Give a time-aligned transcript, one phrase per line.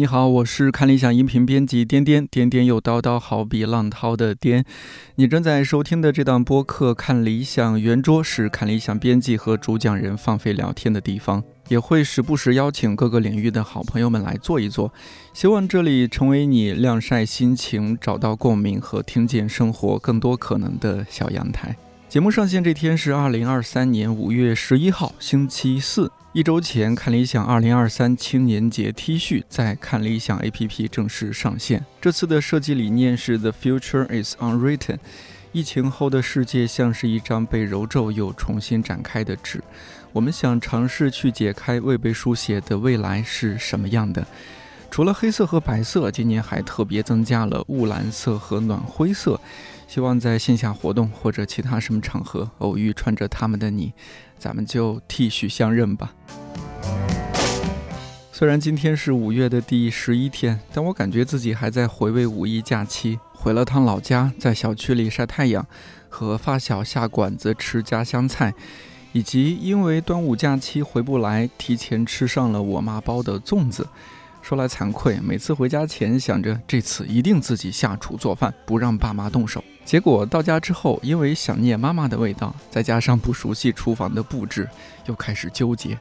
[0.00, 4.64] 你好，我是看理想音频编辑颠颠，颠颠又叨叨，好比浪涛的颠。
[5.16, 14.90] 你正在收听的这档播客《看理想圆桌》是看理想编辑和主讲人放飞聊天的地方，也会时不时邀请各个领域的好朋友们来坐一坐，
[15.34, 21.76] 希望这里成为你晾晒心情、找到共鸣和听见生活更多可能的小阳台。
[22.08, 26.10] 节目上线这天是二零二三年五月十一号，星期四。
[26.32, 31.84] 一周前，看理想二零二三青年节 T 恤在看理想 APP 正式上线。
[32.00, 34.98] 这次的设计理念是 The future is unwritten。
[35.50, 39.60] 疫情后的世界像是一张被揉皱又重新展开的纸，
[40.12, 44.24] 我们想尝试去解开未被书写的未来是什么样的。
[44.88, 49.40] 除了黑色和白色，今年还特别增加了雾蓝色和暖灰色。
[49.88, 53.92] 希望在线下活动或者其他什么场合偶遇穿着它们的你，
[54.40, 56.14] 咱们就继续相认吧。
[58.32, 63.20] 虽然今天是五月的第十一天，但我感觉自己还在回味五一假期。
[63.34, 65.66] 回了趟老家，在小区里晒太阳，
[66.08, 68.54] 和发小下馆子吃家乡菜，
[69.12, 73.86] 以及因为端午假期回不来，提前吃上了我妈包的粽子。
[74.40, 79.62] 说来惭愧，每次回家前想着这次一定自己下厨做饭，不让爸妈动手。
[79.90, 84.68] 结果到家之后，因为想念妈妈的味道，再加上不熟悉厨房的布置，
[85.06, 85.98] 又开始纠结。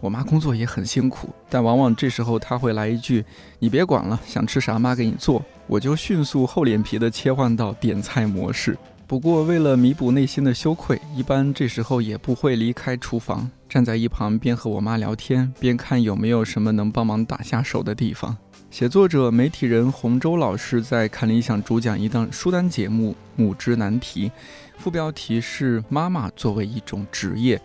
[0.00, 3.24] 我妈工作也很辛苦，但往往这时候她会来一句
[3.58, 8.78] ：“你别管了，想吃啥妈给你做。”我就迅速厚脸皮地切换到点菜模式。
[9.08, 18.36] 不过为了弥补内心的羞愧，一般这时候也不会离开厨房，站在一旁边和我妈聊天，边看有没有什么能帮忙打下手的地方。
[18.72, 24.28] 写作者、媒体人洪舟老师在看理想主讲一档书单节目《母之难题》，
[24.78, 27.60] 副标题是“妈妈作为一种职业”。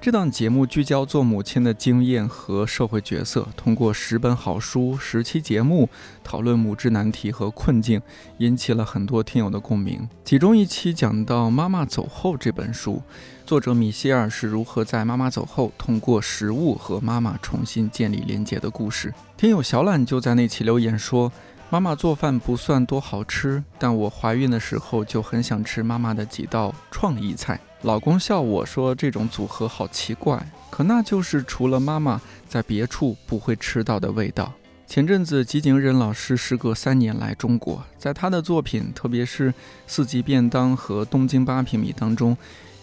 [0.00, 5.88] 这档节目聚焦做母亲的经验和社会角色，通过十本好书、十期节目
[6.24, 8.02] 讨论母之难题和困境，
[8.38, 10.08] 引起了很多听友的共鸣。
[10.24, 13.00] 其中一期讲到《妈妈走后》这本书，
[13.48, 19.10] 作者米歇尔是如何在妈妈走后，通过食物和妈妈重新建立连接的故事。
[19.38, 21.32] 听友小懒就在那期留言说
[21.70, 34.52] ：“妈妈做饭不算多好吃，但我怀孕的时候就很想吃妈妈的几道创意菜。”老公笑我说：“这种组合好奇怪，可那就是除了妈妈在别处不会吃到的味道。”
[34.86, 39.50] 前阵子，吉井忍老师时隔三年来中国，在他的作品，特别是
[39.86, 42.36] 《四季便当》和《东京八平米》当中，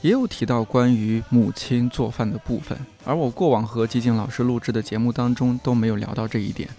[0.06, 2.78] 也有提到关于母亲做饭的部分。
[3.04, 6.70] 而我过往和吉静老师录制的节目当中都没有聊到这一点。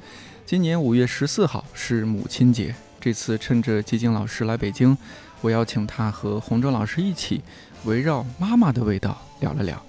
[0.45, 4.97] 今年五月十四号是母亲节，这次趁着吉静老师来北京，
[5.41, 7.43] 我邀请他和洪舟老师一起。
[7.85, 9.83] 围绕妈妈的味道聊了聊，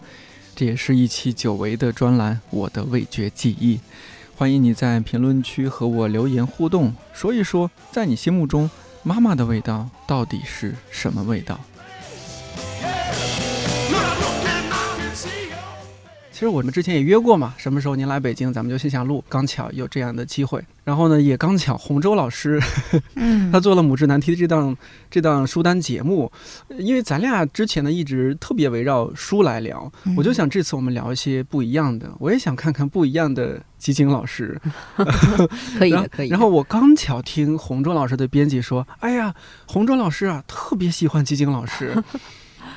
[0.55, 3.75] 这也是一期久违的专栏《我的味觉记忆》。
[4.35, 8.67] 欢迎你在评论区和我留言互动，说一说在你心目中
[9.03, 11.59] 妈妈的味道到底是什么味道。
[16.37, 19.23] 其实我们之前也约过嘛，什么时候您来北京，咱们就线下录。
[19.27, 22.61] 刚巧有这样的机会，然后呢，也刚巧洪舟老师，
[23.15, 24.77] 嗯， 他做了《母之难题》的这档
[25.09, 26.31] 这档书单节目。
[26.77, 32.07] 因为咱俩之前呢一直特别围绕书来聊，我就想这次我们聊一些不一样的。
[32.19, 34.61] 我也想看看不一样的吉井老师，
[35.79, 36.29] 可以的，可以。
[36.29, 39.33] 然后我刚巧听洪舟老师的编辑说，哎呀，
[39.65, 41.95] 洪舟老师啊，特别喜欢吉井老师。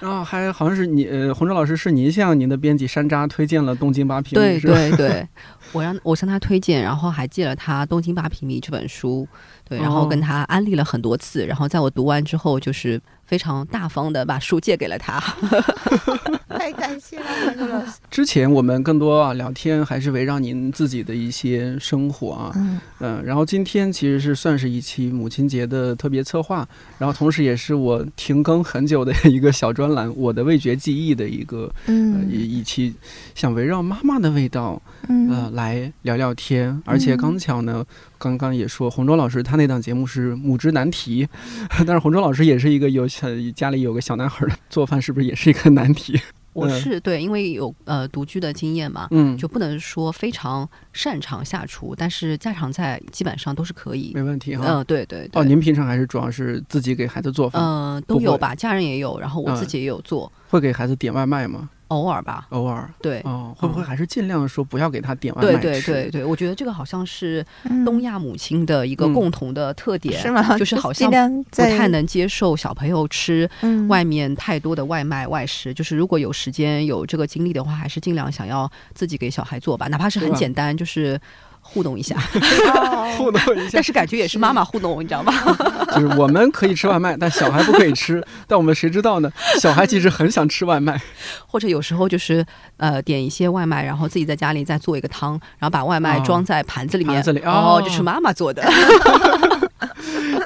[0.00, 5.28] 然后还好像是你，呃，洪哲老师是您向您的编辑山楂推荐了《东京八平米》，对对对，
[5.72, 9.28] 我让我向他推荐，然后还借了他《东京八平米》这本书，
[9.70, 15.20] 对，然后跟他安利了很多次，然后在我读完之后，就是非常大方的把书借给了他。
[16.58, 17.92] 太感谢了，洪舟老师。
[18.10, 22.52] 之前我们更多啊聊天还是围绕您自己的一些生活啊，
[22.98, 32.92] 嗯，然后今天其实是算是一期母亲节的特别策划，然后同时也是我停更很久的一个小专栏《我的味觉记忆》的一个嗯一一期，
[33.36, 37.84] 想围绕妈妈的味道嗯来聊聊天，而且刚巧呢，
[38.18, 41.28] 刚刚也说洪舟老师他那档节目是母职难题，
[41.86, 46.20] 但是洪舟老师也是一个有小家里有个小男孩的，做饭是不是也是一个难题？
[46.52, 54.64] 我是对，因为有呃独居的经验嘛，嗯，就不能说非常擅长下厨，但是家常菜基本上都是可以，没问题哈。
[54.66, 55.30] 嗯，对对。
[55.34, 57.62] 哦，您平常还是主要是自己给孩子做饭？
[57.62, 60.30] 嗯，都有吧，家人也有，然后我自己也有做。
[60.48, 61.70] 会给孩子点外卖吗？
[61.90, 62.90] 偶尔吧，偶尔。
[63.00, 63.20] 对。
[63.24, 67.44] 哦，会不会还是尽量说不要给他点外卖对对对对，我觉得这个好像是
[67.84, 70.56] 东亚母亲的一个共同的特点，是吗？
[70.58, 71.10] 就是好像
[71.44, 73.48] 不太能接受小朋友吃
[73.88, 81.20] 外面太多的外卖外食，就是如果有时间有这个精力的话，还是尽量想要自己给小孩做吧，哪怕是很简单，就是。
[81.72, 82.16] 互动一下，
[83.16, 83.70] 互动一下。
[83.74, 85.32] 但是感觉也是妈妈互动，你知道吗？
[85.94, 88.22] 就是我们可以吃外卖，但小孩不可以吃。
[88.46, 89.30] 但我们谁知道呢？
[89.60, 91.00] 小孩其实很想吃外卖，
[91.46, 92.44] 或者有时候就是
[92.76, 98.62] 呃点一些外卖，然后自己在家里再做一个汤，然后把外卖装在盘子里面，盘子里哦，这是妈妈做的。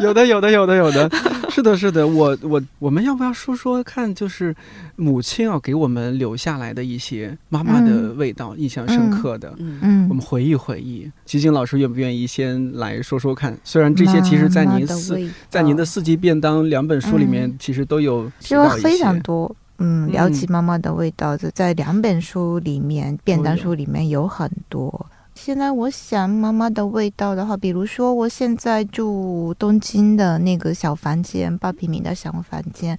[0.01, 1.09] 有的，有的，有的，有的，
[1.55, 2.05] 是的，是的。
[2.05, 4.13] 我，我，我们要不要说说看？
[4.13, 4.53] 就是
[4.97, 9.55] 母亲要给我们留下来的一些妈妈的味道，印象深刻的。
[9.59, 11.09] 嗯，我们回忆回忆。
[11.25, 13.57] 吉静老师愿不愿意先来说说看？
[13.63, 15.17] 虽然这些其实在您四
[15.49, 19.55] 在您的四季便当两本书里面，其实都有提到非常多。
[19.79, 25.07] 嗯，聊起妈妈的味道，在两本书里面，便当书里面有很多。
[25.35, 32.99] 现在我想妈妈的味道的话，比如说我现在住东京的那个小房间，八平米的小房间。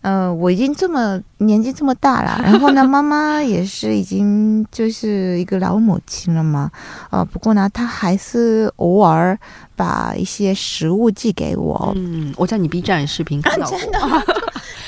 [0.00, 6.70] 呃，我已经这么年纪这么大了， 然后呢，妈妈也是已经就是一个老母亲了嘛。
[7.10, 9.36] 呃，不过呢，她还是偶尔
[9.74, 11.92] 把一些食物寄给我。
[11.96, 13.78] 嗯，我在你 B 站视频看到过，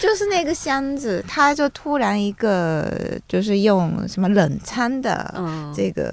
[0.00, 2.90] 就是那个箱子，他就突然一个
[3.28, 5.32] 就是用什么冷餐的
[5.72, 6.12] 这个。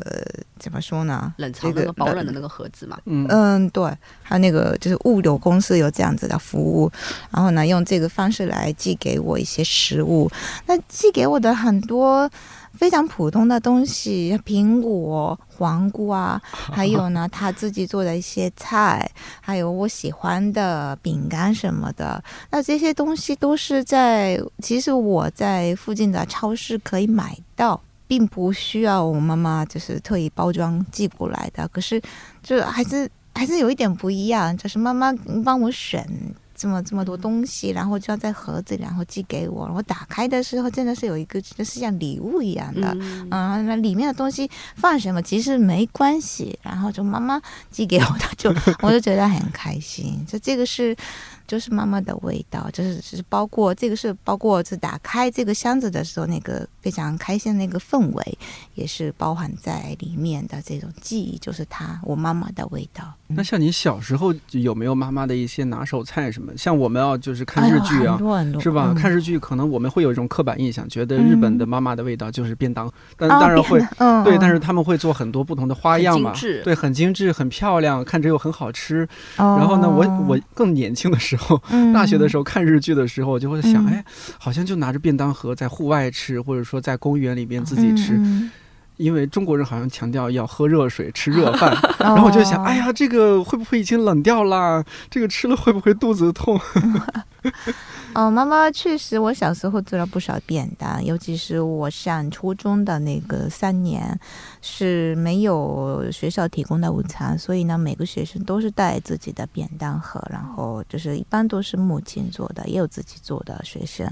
[0.59, 1.31] 怎么说呢？
[1.37, 2.97] 冷藏那个保冷的那个盒子嘛。
[3.05, 3.83] 嗯，对，
[4.23, 6.91] 还有那个就是物流公司有这样子的服务，
[7.29, 10.27] 然后呢，用这个方式来寄给我一些食物。
[10.65, 12.27] 那寄给我的很多
[12.77, 19.09] 非常普通的东西，苹果、黄瓜， 还有呢他自己做的一些菜，
[19.41, 22.23] 还有我喜欢的饼干什么的。
[22.51, 27.81] 那这些东西都是在其实我在附近的超市可以买到。
[28.09, 32.01] 并不需要我妈妈就是特意包装寄过来的，可是
[32.41, 35.11] 就还是还是有一点不一样，就是妈妈
[35.43, 36.07] 帮我选
[36.57, 39.71] 这么这么多东西，然后装在盒子里，然后寄给我。
[39.75, 42.97] 我打开的时候真的是有一个就是像礼物一样的，
[43.29, 47.39] 嗯，那里面的东西放什么其实没关系，然后就妈妈
[47.69, 50.25] 寄给我的，就 我就觉得很开心。
[50.27, 50.97] 就这个是。
[51.47, 58.37] 就是妈妈的味道，就是是包括这个是包括是打开这个箱子的时候那个非常开心的那个氛围，
[58.75, 63.13] 也是包含在里面的这种记忆，就是她我妈妈的味道。
[63.27, 66.51] 那像你小时候有没有妈妈的一些拿手菜什么？
[66.57, 68.17] 像我们要就是看日剧啊，
[68.59, 68.93] 是吧？
[68.93, 73.79] 看日剧可能我们会有一种刻板印象，觉得日本的妈妈的味道就是便当，但当然会
[74.25, 76.33] 对，但是他们会做很多不同的花样嘛，
[76.63, 79.07] 对，很精致，很漂亮，看着又很好吃。
[79.37, 81.36] 然后呢，我我更年轻的时候。
[81.37, 81.61] 后
[81.93, 84.03] 大学的时候看日剧的时候，我就会想，哎，
[84.37, 88.19] 好像就拿着便当盒在户外吃，或者说在公园里面自己吃，
[88.97, 94.83] 因为中国人好像强调要喝热水、吃热 饭，然后我就想，哎呀，这个会不会已经冷掉了？
[95.09, 96.59] 这个吃了会不会肚子痛？
[98.13, 104.19] 哦，妈妈确实，我小时候做了不少便当，尤其是我上初中的那个三年
[104.61, 114.09] 是没有学校提供的午餐，所以呢，每个学生都是带自己的便当盒，然后就是一般都是母亲做的，也有自己做的学生。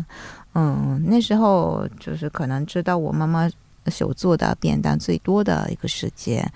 [0.53, 3.49] 嗯，那时候就是可能知道我妈妈。
[3.91, 6.51] 手做的便当最多的一个时间，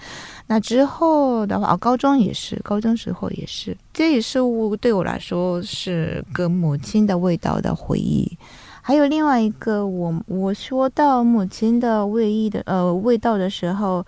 [0.47, 8.37] 那之后的话，高中也是，高中时候也是，这也是我对我来说是个母亲的味道的回忆。
[8.81, 14.05] 还有另外一个，我我说到母亲的味意的呃味道的时候。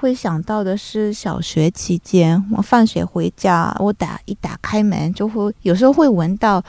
[0.00, 6.64] 会想到的是小学期间，我放学回家，我打一打开门，就会有时候会闻到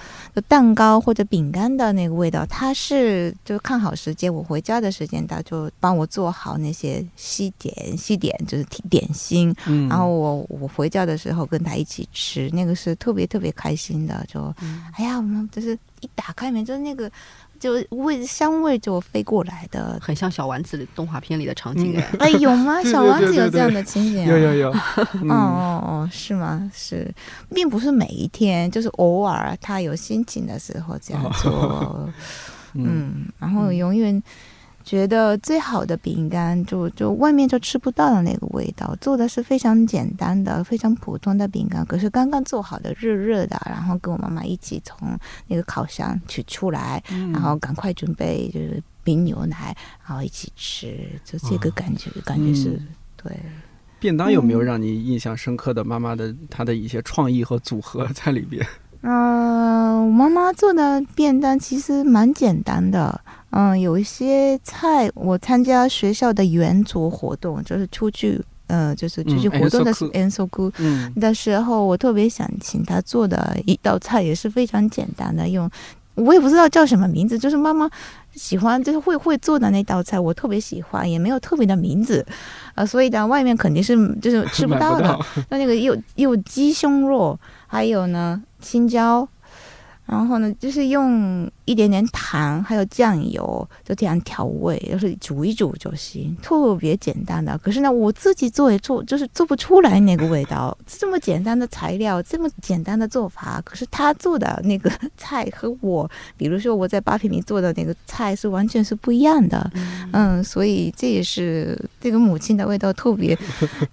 [0.49, 2.45] 蛋糕或者饼干的那个味道。
[2.45, 9.55] 他是就看好时间，我回家的时间，他就帮我做好那些西点，西点就是点心。
[9.65, 14.25] 嗯，然后我我回家的时候跟他一起吃，那个是特别特别开心的。
[14.27, 14.53] 就
[14.97, 17.09] 哎呀，我们就是一打开门，就是那个。
[17.61, 22.81] 就味香味就飞过来的，很像小丸子动画片里的场景哎，哎有吗？
[22.83, 24.25] 小丸子有这样的情景？
[24.25, 24.71] 有有有。
[25.29, 26.69] 哦哦哦，是吗？
[26.73, 27.13] 是，
[27.53, 32.09] 并不是每一天，就是偶尔他有心情的时候这样做。
[32.73, 34.21] 嗯，然后永远。
[34.91, 45.17] 觉得最好的饼干，就就外面就吃不到的那个味道，做的是非常简单的、非常普通的饼干，可是刚刚做好的热热的，然后跟我妈妈一起从
[45.47, 49.73] 那个烤箱取出来，然后赶快准备就是冰牛奶，
[50.05, 52.77] 然后一起吃，就这个感觉，感觉是
[53.15, 53.31] 对。
[53.97, 58.67] 便当有没有让你印象深刻的妈妈的她的一些创意和组合在里边？
[59.01, 63.19] 嗯，我妈妈做的便当其实蛮简单的。
[63.49, 70.71] 嗯，有一些菜，我参加学校的圆桌活动，就是出去，呃，就是出去活动的 enso 库
[71.19, 75.69] 的时候，我特别想请他做的一道菜，也是非常简单的，用
[76.15, 77.89] 我也不知道叫什么名字，就是妈妈
[78.33, 82.25] 喜欢就是会会做的那道菜，我特别喜欢，也没有特别的名字，
[82.75, 85.19] 呃，所以呢，外面肯定是就是吃不到的。
[85.49, 89.27] 那那个又又鸡胸肉，还有呢青椒。
[90.05, 97.57] 然后呢，就是用一点点糖，还有酱油，就这样调味，就是煮一煮就行，特别简单的。
[97.59, 100.77] 可是呢，我自己做也做，就是做不出来那个味道。
[100.85, 109.71] 这么简单的材料，这么简单的做法，可是他做的那个菜和我，比如说我在八平米做的那个菜是完全是不一样的。
[110.11, 113.37] 嗯，所以这也是这个母亲的味道特别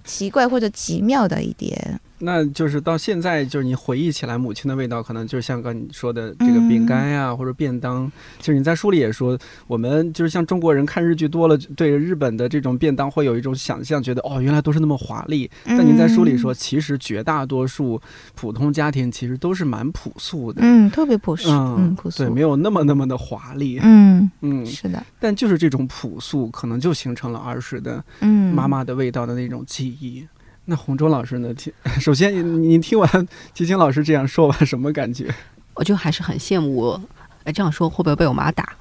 [0.04, 2.00] 奇怪或者奇妙的一点。
[2.20, 8.10] 那就是到现在，就是你回忆起来母亲的味道，可能就是像刚你说的这个饼干呀，或者便当。
[8.38, 15.50] 其实你在书里也说，我们就是像中国人看日剧多了，对日本的这种便当会有一种想象，觉得哦，原来都是那么华丽。
[15.64, 18.00] 但您在书里说，其实绝大多数
[18.34, 25.04] 普通家庭其实都是蛮朴素的，嗯，特别朴素，嗯，朴素，对，没有那么那么的华丽，嗯嗯，是的。
[25.18, 30.26] 但就是这种朴素，可能就形成了儿时的，嗯，妈妈的味道的那种记忆。
[30.70, 31.54] 那洪忠老师呢？
[31.54, 35.34] 听， 首先您听完 齐青老师这样说完，什么感觉？
[35.74, 37.00] 我就还是很羡慕。
[37.48, 38.76] 哎，这样说会不会被我妈打？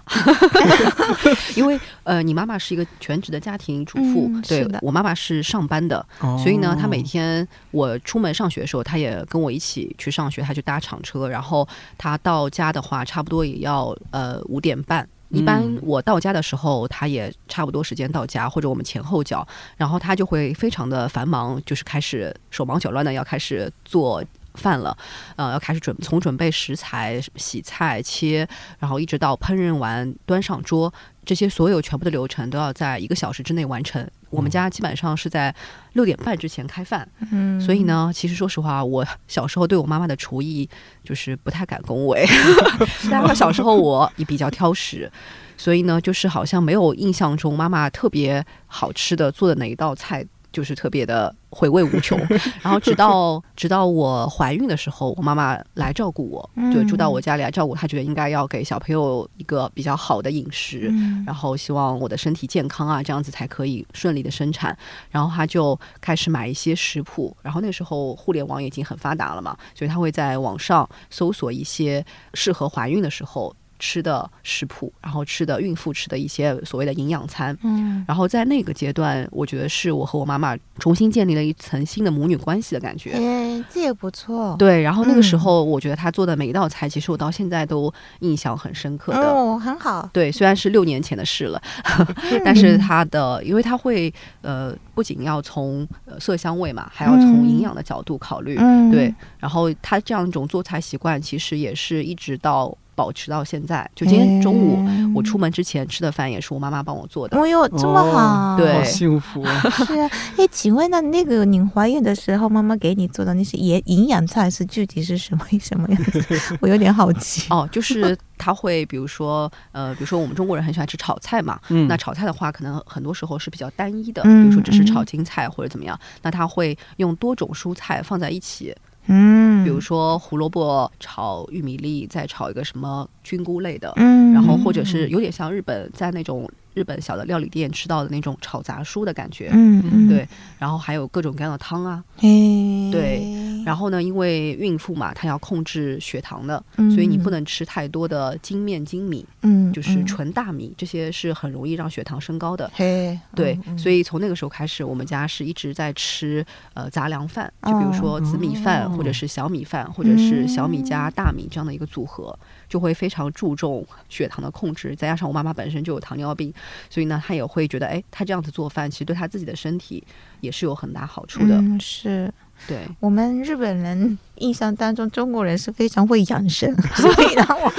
[1.55, 6.05] 因为呃，你妈妈是一个全职的家庭主妇，对我妈妈是上班的，
[6.43, 11.65] 所以呢，她每天我出门上学的时候，她也跟我一起去上学，她就搭厂车，然后
[11.97, 15.07] 她到家的话，差不多也要呃五点半。
[15.29, 19.45] 一般我到家的时候，他也差不多时间到家，或者我们前后脚，
[19.75, 24.23] 然后他就会非常的繁忙，就是开始手忙脚乱的要开始做
[24.57, 24.97] 饭了，
[25.35, 28.47] 呃，要开始准从准备食材、洗菜、切，
[28.79, 30.91] 然后一直到烹饪完端上桌。
[31.23, 34.09] 这些所有全部的流程都要在一个小时之内完成。
[34.29, 35.53] 我们家基本上是在
[35.91, 40.69] 六点半之前开饭，嗯，所以呢，其实说实话，我小时候对我妈妈的厨艺
[41.03, 42.25] 就是不太敢恭维。
[43.11, 45.11] 然后小时候我也比较挑食，
[45.57, 50.25] 所以呢，就是好像没有印象中妈妈特别好吃的做的哪一道菜。
[50.57, 52.17] 就是特别的回味无穷，
[52.63, 57.75] 然后直到直到我怀孕的时候，我妈妈来照顾我，就住到我家里来照顾。
[57.75, 60.91] 她觉得应该要给小朋友一个比较好的饮食，
[61.27, 64.75] 然后希望我的身体健康啊，这样子才可以顺利的生产。
[65.11, 73.55] 然后她就开始买一些食谱，然后那时候互联网已经很发达了嘛，所以她会在网上搜索一些适合怀孕的时候。
[73.79, 84.55] 吃的食谱，然后吃的孕妇吃的一些所谓的营养餐，嗯，然后在那个阶段，我觉得是我和我妈妈重新建立了一层新的母女关系的感觉，哎，这也不错。
[84.57, 90.09] 对，然后那个时候，我觉得她做的每一道菜，其实我到现在都印象很深刻的，哦，很好。
[90.13, 91.61] 对，虽然是六年前的事了，
[92.43, 95.87] 但是她的，因为她会呃，不仅要从
[96.19, 98.91] 色香味嘛，还要从营养的角度考虑，嗯。
[98.91, 102.75] 对，然后她这样一种做菜习惯，其实也是一直到。
[102.97, 107.37] 保持到现在，就今天中午我出门之前吃的饭也是我妈妈帮我做的。
[107.37, 109.45] 哦哟，这么好，对，幸福。
[109.45, 116.57] 是啊，哎，请问那那个你怀孕的时候，妈妈给你做的那些营营养菜是具体是什么什么样子？
[116.59, 117.45] 我有点好奇。
[117.53, 128.75] 哦，就是他会比如说，呃，比如说我们中国人很喜欢吃炒菜嘛，那炒菜的话，可能很多时候是比较单一的，比如说只是炒青菜或者怎么样，那他会用多种蔬菜放在一起。
[129.07, 140.27] 嗯，比如说胡萝卜炒玉米粒，再炒一个什么菌菇类的，嗯，然后或者是有点像日本在那种日本小的料理店吃到的那种炒杂蔬的感觉，嗯嗯，对，
[140.59, 143.47] 然后还有各种各样的汤啊，对。
[143.65, 152.71] 然后呢，因为孕妇嘛，她要控制血糖的，所以你不能吃太多的精面精米，嗯，就是纯大米，这些是很容易让血糖升高的。
[152.73, 164.95] 嘿，对，所以从那个时候开始，我们家是一直在吃呃杂粮饭，就比如说紫米饭，或者是小米饭，或者是小米加大米这样的一个组合，就会非常注重血糖的控制。
[164.95, 166.53] 再加上我妈妈本身就有糖尿病，
[166.89, 170.03] 所以呢，她也会觉得，哎，她这样子做饭，其实对她自己的身体
[170.41, 171.61] 也是有很大好处的。
[171.79, 172.33] 是。
[172.67, 177.71] 对我们日本人印象当中，中国人是非常会养生，所以让我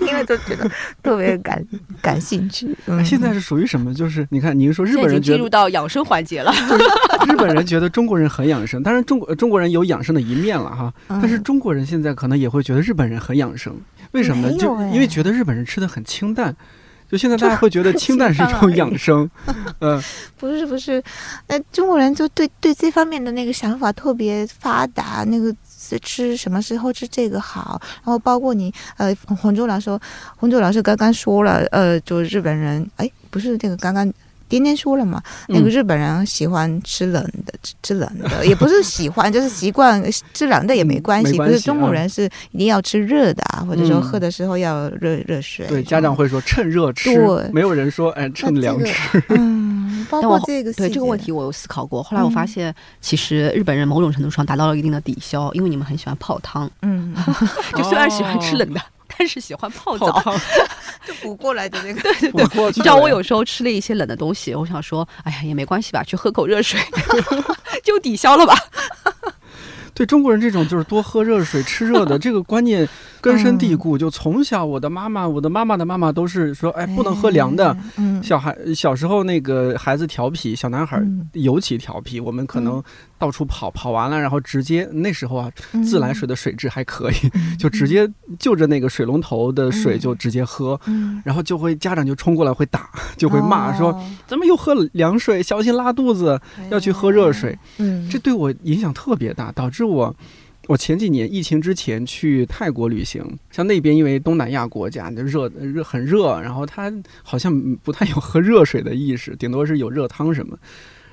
[0.00, 0.68] 听了就觉得
[1.00, 1.64] 特别感
[2.02, 2.76] 感兴趣。
[3.04, 3.94] 现在是属于什么？
[3.94, 6.52] 就是你看，您说日本人进入到养生环节了。
[7.28, 10.92] 日本人觉得中国人很养生，当然中国中国人有养生的一面了哈。
[11.06, 13.72] 但是中国人现在可能也会觉得日本人很养生，
[14.14, 14.56] 为什么呢？
[14.56, 16.56] 就因为觉得日本人吃的很清淡。
[17.06, 19.30] 就现在大家会觉得清淡是一种养生，
[19.80, 20.02] 嗯，
[20.38, 21.00] 不是不是，
[21.46, 25.54] 那中国人就对对这方面的那个想法特别发达，那个
[26.02, 29.96] 吃什么时候吃这个好，然后包括你呃，洪州老师，
[30.36, 34.10] 洪州老师刚刚说了，呃，就日本人，哎，不是这个刚刚
[34.54, 41.36] 天天说了嘛，那个日本人喜欢吃冷的，吃冷的 也不是喜欢，就是习惯吃冷的也没关系。
[41.36, 45.66] 不是中国人是一定要吃热的啊，或者说喝的时候要热热水。
[45.66, 47.10] 对，家长会说趁热吃，
[47.52, 49.22] 没有人说哎趁凉吃。
[49.30, 57.14] 嗯， 包括这个对这个问题我有思考过，后来我发现其实日本人某种程度上达到了一定的抵消，因为你们很喜欢泡汤，嗯，
[57.76, 58.80] 就虽然喜欢吃冷的。
[59.16, 60.22] 但是喜欢泡澡，
[61.06, 62.00] 就补过来的那个。
[62.20, 66.80] 对对对，你知道我有时候吃了一些冷的东西，我想说，哎呀，也没关系吧，去喝口热水，
[67.84, 68.54] 就抵消了吧。
[69.94, 72.86] 对中国人这种就是多喝热水、吃热的 这个观念
[73.20, 77.76] 根深蒂固，就从小我的妈妈、我的妈妈的妈妈都是说，哎，不能喝凉的。
[78.22, 82.82] 小孩小时候那个孩子调皮，小男孩尤其调皮，我们可能。
[83.16, 85.50] 到处跑，跑完了，然后直接那时候啊，
[85.82, 87.14] 自来水的水质还可以，
[87.56, 88.06] 就直接
[88.38, 90.78] 就着那个水龙头的水就直接喝，
[91.24, 96.38] 然后就会家长就冲过来会打， 就会骂说怎么又喝凉水，小心拉肚子，
[96.70, 97.58] 要去喝热水。
[97.78, 100.14] 嗯，这对我影响特别大，导致我
[100.66, 110.56] 我前几年疫情之前去泰国旅行，像那边因为东南亚国家就热热很热，然后他好像不太有喝热水的意识，顶多是有热汤什么。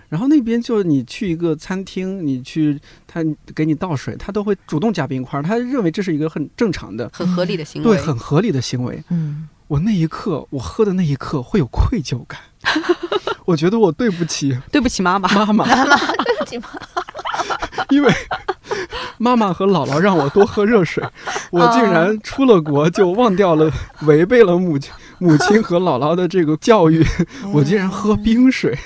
[0.08, 3.24] 然后那边就你去一个餐厅，你去他
[3.56, 9.02] 给你倒水，他都会主动加冰块，他认为这是一个很正常的、很合理的行为，对，很合理的行为。
[9.10, 12.42] 嗯，我那一刻，我喝的那一刻会有愧疚感，
[13.48, 18.14] 我觉得我对不起，对不起妈妈，妈妈，妈妈，对不起妈妈，因为
[19.18, 21.04] 妈妈和姥姥让我多喝热水，
[21.52, 23.72] 我竟然出了国就忘掉了，
[24.04, 27.06] 违背了母亲、母亲和姥姥的这个教育，
[27.54, 28.78] 我竟然喝冰水。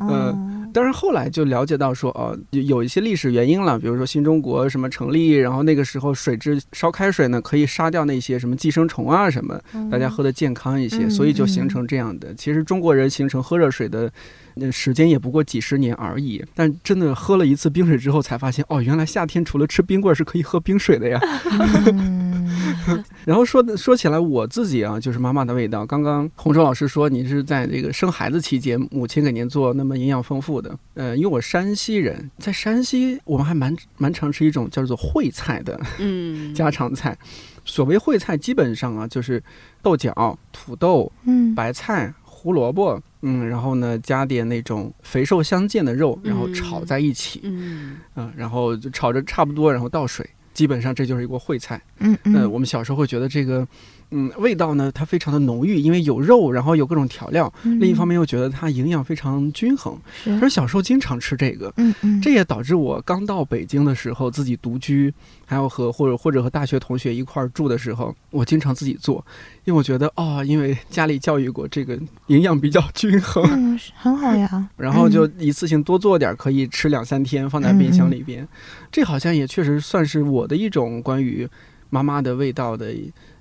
[0.00, 9.60] 嗯，但是后来就了解到说，哦，有一些历史原因了，比如说新中国什么成立，然后那个时候水质烧开水呢，可以杀掉那些什么寄生虫啊什么，
[9.90, 12.34] 大家喝的健康一些，所以就形成这样的。
[12.34, 14.10] 其实中国人形成喝热水的。
[14.56, 21.20] 那时间也不过几十年而已，但真的喝了一次冰水之后，才发现哦，原来夏天除了吃冰棍是可以喝冰水的呀。
[23.24, 25.84] 然后说说起来，我自己啊，就是妈妈的味道。
[25.86, 30.76] 刚刚洪州老师说，你是在这个生孩子期间，母亲给您做那么营养丰富的。
[30.94, 37.16] 呃，因为我山西人，在山西我们还蛮蛮常吃一种叫做烩菜的，嗯， 家常菜。
[37.64, 39.42] 所谓烩菜，基本上啊，就是
[39.82, 42.12] 豆角、土豆、嗯，白菜。
[42.42, 51.80] 胡萝卜，嗯，然后呢，加点那种肥瘦相间的肉，然后炒在一起，嗯，嗯，然后就炒着差不多，然后倒水，基本上这就是一锅烩菜。
[51.98, 53.66] 嗯嗯，我们小时候会觉得这个。
[54.12, 57.52] 嗯，味道呢，它非常的浓郁，因为有肉，然后有各种调料。
[57.62, 59.96] 另一方面又觉得它营养非常均衡。
[60.40, 65.12] 而小时候经常吃这个，嗯嗯，这也导致我刚到北京的时候自己独居，
[65.46, 69.24] 还有和或者或者和大学同学一块儿住的时候，我经常自己做，
[69.64, 74.68] 因为我觉得哦，因为家里教育过这个营养比较均衡，嗯，很好呀。
[74.76, 78.46] 然后就一次性多做点，可以吃两三天，放在冰箱里边。
[78.90, 81.48] 这好像也确实算是我的一种关于
[81.90, 82.92] 妈妈的味道的。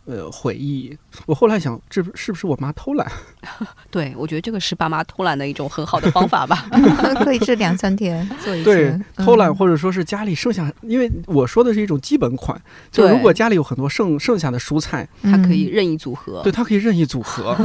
[0.10, 0.98] 呃，回忆。
[1.28, 3.08] 我后来想，这是不是我妈偷懒？
[3.92, 6.66] 对，我觉得这个是爸妈偷懒的一种很好的方法吧。
[7.24, 8.66] 可以这两三天 做一次。
[8.66, 12.60] 对，偷懒或者说是家里剩下，因为我说的是一种基本款，
[12.92, 16.42] 就如果家里有很多剩剩下的蔬菜，它可以任意组合。
[16.42, 17.56] 对，它可以任意组合。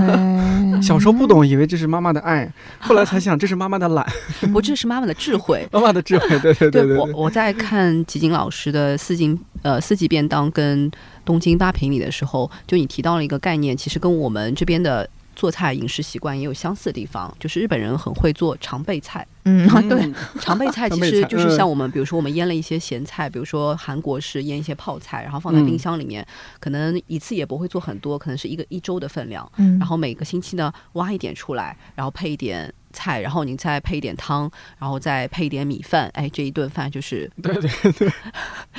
[0.83, 4.07] 小时候不懂，以为这是妈妈的爱，后来才想这是妈妈的懒。
[4.53, 5.67] 不，这是妈妈的智慧。
[5.73, 6.99] 妈妈的智慧，对对对对。
[6.99, 10.91] 我我在看吉景老师的四季呃四季便当跟。
[11.25, 19.27] 东京八平米的时候，就你提到了一个概念，其实跟我们这边的做菜饮食习惯也有相似的地方，就是日本人很会做常备菜。
[19.45, 26.27] 嗯， 对，常备菜其实就是像我们，比如说我们腌了一些咸菜，比如说韩国是腌一些泡菜，然后放在冰箱里面，
[26.61, 29.51] 可能一次也不会做很多，可能是一个一周的分量。
[29.57, 32.73] 嗯，然后每个星期呢挖一点出来，然后配一点。
[32.95, 38.11] 菜，然后你再配一点汤，然后再配一点米饭，哎，这一顿饭就是对对对，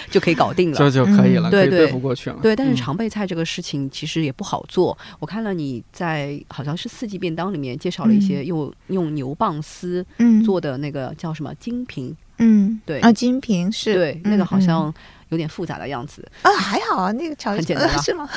[0.09, 2.39] 就可以搞定了，就就可以了，对对，付过去了。
[2.41, 4.97] 对，但是常备菜这个事情其实也不好做。
[5.19, 10.03] 我看了你在好像是四季便当里面介绍了一些用用牛蒡丝
[10.43, 13.01] 做的那个叫什么金平，嗯，对。
[13.01, 14.91] 啊，金平是对那个好像。
[15.29, 18.29] 有点复杂的样子啊，还好啊，那个超很简单 是吗？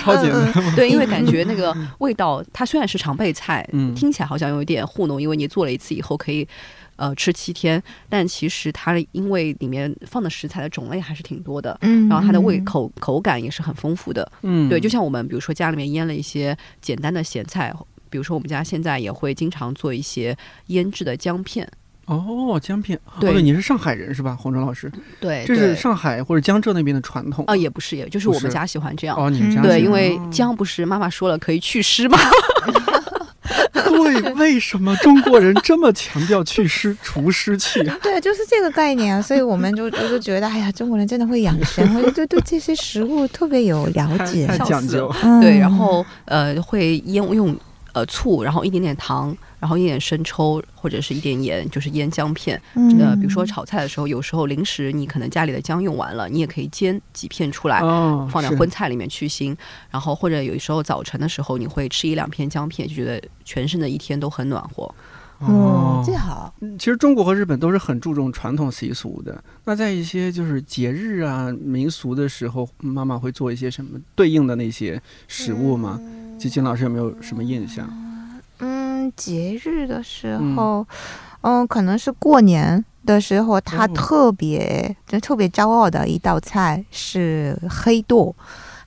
[0.00, 6.46] 超简单， 对，因为感觉那个味道，它虽然是常备菜，嗯，听起来好像有一点糊弄，因为你做了一次以后可以
[6.96, 17.72] 呃吃七天，但其实它因为里面放的食材的种类还是挺多的，嗯，然后它的味口口感也是很丰富的，嗯，对，就像我们比如说家里面腌了一些简单的咸菜，
[18.08, 20.36] 比如说我们家现在也会经常做一些
[20.68, 21.68] 腌制的姜片。
[22.06, 22.98] 哦，姜片。
[23.20, 24.90] 对，你是上海人是吧，洪忠老师？
[25.20, 29.16] 对，这是上海或者江浙那边的传统啊，也不是，也就是我们家喜欢这样。
[29.16, 32.18] 哦，你们家对，因为姜不是妈妈说了可以祛湿吗？
[33.74, 37.82] 对，为什么中国人这么强调祛湿除湿气？
[38.02, 45.12] 对，就是这个概念啊，所以我们就就是觉得，哎呀，中国人真的会养生，我就对这些食物特别有了解，太讲究。
[45.40, 47.56] 对，然后呃，会腌用
[47.94, 49.34] 呃醋，然后一点点糖。
[49.60, 52.60] 然后一点生抽或者是一点盐，就是腌姜片。
[53.00, 57.80] 呃，比如说炒菜的时候，有时候临时你可能家里的姜用完了，你也可以煎几片出来，
[58.28, 59.56] 放在荤菜里面去腥。
[59.90, 64.94] 然后或者有时候早晨的时候，你会吃一两片姜片，就觉得全身的一天都很暖和。
[65.40, 66.54] 哦，这好。
[66.78, 69.42] 其实中国和日本都是很注重传统习俗的。
[69.64, 76.00] 那在一些就是节日啊、民俗的时候，妈妈会做一些什么对应的那些食物吗？
[76.38, 77.88] 金金老师有没有什么印象？
[78.58, 80.86] 嗯，节日的时候，
[81.42, 88.34] 嗯，可能是过年的时候，他特别就特别骄傲的一道菜是黑豆，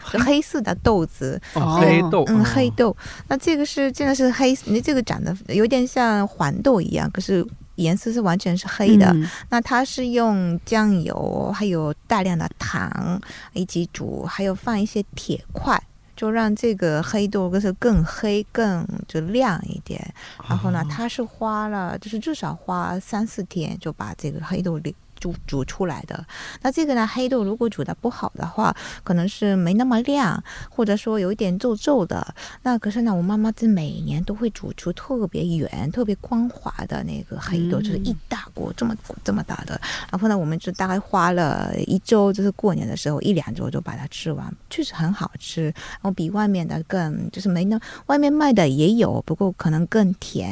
[0.08, 2.96] 黑色的豆子，黑豆，嗯，黑豆。
[3.28, 9.16] 那这个是真的是黑，你这个长得有点像黄豆一样，可是颜色是完全是黑的。
[9.50, 13.22] 那它是用酱油，还有大量的糖
[13.54, 15.82] 一起煮，还有放一些铁块。
[16.16, 20.04] 就让这个黑豆更是更黑、更就亮一点。
[20.50, 24.80] 然后呢，它是花了，就是至少花三四天就把这个黑豆
[25.20, 26.26] 煮煮出来的，
[26.62, 27.06] 那这个呢？
[27.08, 32.36] 黑豆如果煮的不好的话，可能是没那么亮，或者说有一点皱皱的。
[32.64, 39.80] 那可是呢，我妈妈这每年都会煮出特别圆、特别光滑的那个黑豆，就是一大锅这么这么大的。
[40.12, 45.64] 然后呢，我们就大概花了一周，就是过年的时候一两周就把它吃完，确实很好吃。
[45.64, 50.50] 然后比外面的更就是没那外面卖的也有，不过可能更甜，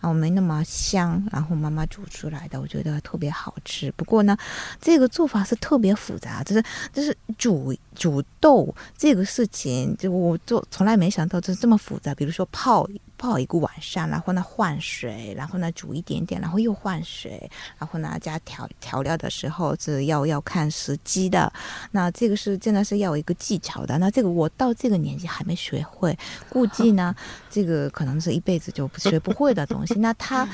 [0.00, 1.22] 然后没那么香。
[1.30, 3.92] 然后妈妈煮出来的，我觉得特别好吃。
[3.92, 4.36] 不过呢，
[4.80, 12.14] 这个做法是特别复杂，就是就是煮煮豆这个事情，就我做从来没想到就是这么复杂。
[12.14, 21.52] 比如说泡泡一个晚上，然后呢换水，然后呢煮一点点，然后又换水，然后呢加调调料的时候是要要看时机的。
[21.90, 23.98] 那这个是真的是要有一个技巧的。
[23.98, 26.16] 那这个我到这个年纪还没学会，
[26.48, 27.14] 估计呢
[27.50, 29.94] 这个可能是一辈子就学不会的东西。
[29.94, 30.48] 那他。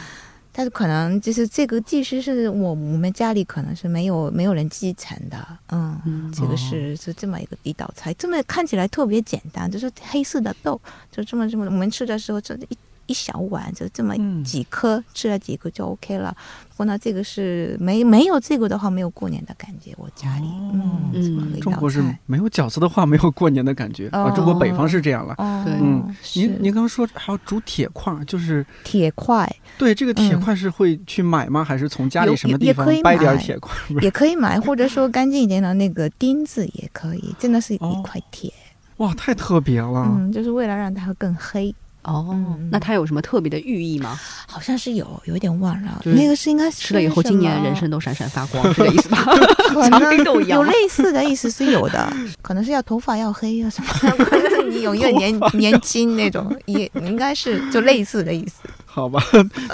[0.56, 12.78] 但是可能就是这个技师是我我们家里可能是没有没有人继承的，嗯，这个是是这么一个一道菜，这么看起来特别简单，就是黑色的豆，就这么这么，我们吃的时候就一。
[13.06, 16.34] 一小碗就这么几颗，吃了几个就 OK 了。
[16.74, 19.94] 不过呢，这个是没没有这个的话，没有过年的感觉。
[19.96, 24.28] 我家里，嗯嗯，中国是没有饺子的话，没有过年的感觉啊。
[24.30, 25.36] 中国北方是这样了。
[25.64, 29.48] 对，嗯，您您刚刚说还要煮铁块，就是铁块。
[29.78, 31.62] 对，这个铁块是会去买吗？
[31.62, 33.72] 还是从家里什么地方掰点铁块？
[34.02, 37.32] 也可以买，或者说干净一点的那个钉子也可以。
[37.38, 38.52] 真的是一块铁。
[38.96, 40.12] 哇，太特别了。
[40.16, 41.72] 嗯，就是为了让它更黑。
[42.04, 42.36] 哦，
[42.70, 44.18] 那它有什么特别的寓意吗？
[44.46, 46.00] 好像是有，有一点忘了。
[46.04, 49.24] 那个是应该吃了以后，今年人生都闪闪发光，是这意思吧？
[50.46, 52.12] 有类似的意思是有的，
[52.42, 54.14] 可能是要头发要黑啊什么，
[54.70, 58.62] 你永远年年轻那种，也应该是就类似的意思。
[58.84, 59.20] 好吧，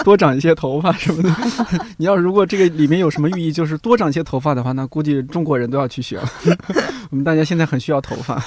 [0.03, 1.29] 多长一些头发什么的。
[1.97, 6.27] 你要如果这个里面有什么寓意，就是多长一些头发的话，那估计中国人都要去学了。
[7.11, 8.41] 我们大家现在很需要头发。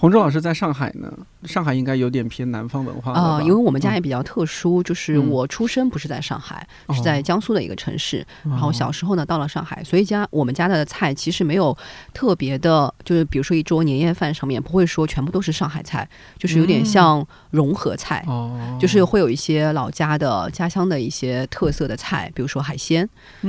[0.00, 11.76] 洪忠老师在上海呢，上海应该有点偏南方文化啊，因为我们家也比较特殊，就是我出生不是在上海，是在江苏的一个城市，然后小时候呢到了上海，所以家我们家的菜其实没有
[12.14, 16.08] 特别的，就是比如说一桌年夜饭上面不会说全部都是上海菜，
[16.38, 18.24] 就是有点像融合菜，
[18.78, 23.08] 就是会有一些老家的家乡的一些特色的菜，比如说海鲜，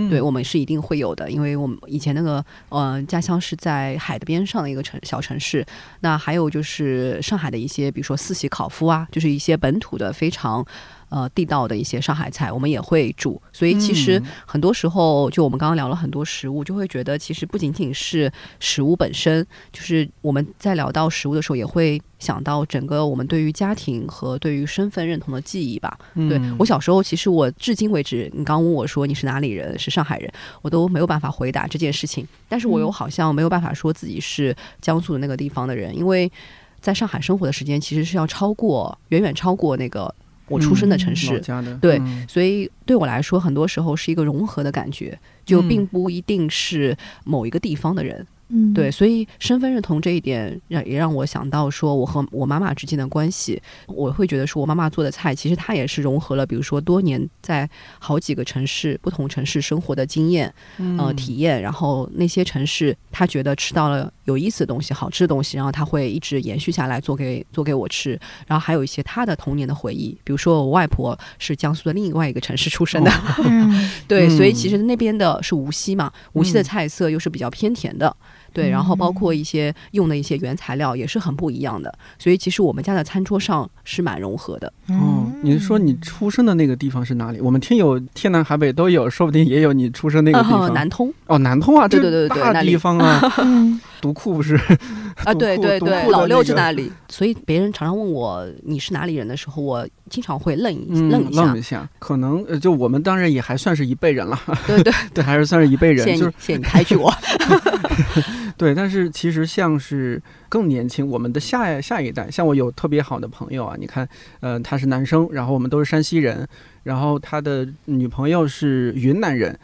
[0.10, 5.64] 对我们是一定会有的，因为我们以前那个呃家乡是在海的边上的一个城小城市，
[6.00, 6.39] 那还有。
[6.40, 10.66] 有就是上海的一些，比如说四喜烤麸啊，就是一些本土的非常
[11.10, 13.42] 呃地道的一些上海菜，我们也会煮。
[13.52, 25.98] 所以其实很多时候，就我们刚刚聊了很多食物，就会觉得其实不仅仅是食物本身，就是我们在聊到食物的时候，也会想到整个我们对于家庭和对于身份认同的记忆吧。
[26.16, 32.28] 对我小时候，其实我至今为止，你刚问我说你是哪里人，是上海人，我都没有办法回答这件事情。
[32.48, 36.32] 但是我又好像没有办法说自己是江苏的那个地方的人，因为
[36.80, 40.14] 在上海生活的时间其实是要超过远远超过那个。
[40.50, 41.40] 我出生的城市，
[41.80, 48.18] 对，所以对我来说，很多时候是一个融合的感觉，就并不一定是某一个地方的人。
[48.20, 48.28] 嗯，
[48.74, 60.52] 对，所以身份认同这一点让也让我想到说，我和我妈妈之间的关系，我会觉得说我妈妈做的菜，其实她也是融合了，比如说多年在好几个城市、不同城市生活的经验，
[60.98, 73.12] 呃，体验，然后那些城市她觉得吃到了有意思的东西、好吃的东西，然后她会一直延续下来做给做给我吃，然后还有一些她的童年的回忆，比如说我外婆是江苏的另外一个城市出生的，
[74.08, 78.16] 对，所以其实那边的是无锡嘛，无锡的菜色又是比较偏甜的。
[78.54, 84.72] 对，然后包括一些用的一些原材料也是很不一样的，所以其实我们家的餐桌上是蛮融合的。
[84.88, 87.40] 哦，你是说你出生的那个地方是哪里？
[87.40, 90.74] 我们听友天南海北都有，说不定也有你出生那个地方。
[90.74, 93.22] 南通哦，南通啊，对对对对，大地方啊，
[94.02, 94.56] 独库不是
[95.26, 95.34] 啊？
[95.34, 96.92] 对对对，老六在那里。
[97.08, 101.42] 所以别人常常问我你是哪里人的时候，我经常会愣一愣一下。
[101.44, 104.40] 愣一下，可能就我们当然也还算是一辈人了。
[104.66, 106.06] 对对 对，还是算是一辈人。
[106.18, 107.14] 就是谢谢你抬举我。
[108.58, 114.08] 对，但是其实像是更年轻，我们的下下一代，像我有特别好的朋友啊，你看，
[114.42, 116.46] 呃，他是男生，然后我们都是山西人，
[116.84, 119.58] 然后他的女朋友是云南人，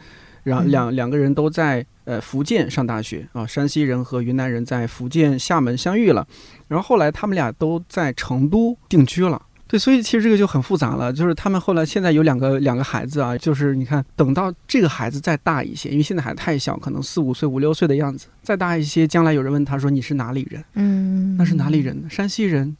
[0.44, 6.26] 然后两两个人都在呃福建上大学啊，山西人和云南人在福建厦门相遇了，
[6.66, 9.42] 然后后来他们俩都在成都定居了。
[9.68, 11.12] 对，所以其实这个就很复杂了。
[11.12, 20.64] 就是他们后来现在有两个两个孩子啊，就是你看，等到这个孩子再大一些，因为现在还太小，可能四五岁、五六岁的样子，再大一些，将来有人问他说你是哪里人？
[20.74, 22.08] 嗯，那是哪里人？
[22.08, 22.76] 山西人，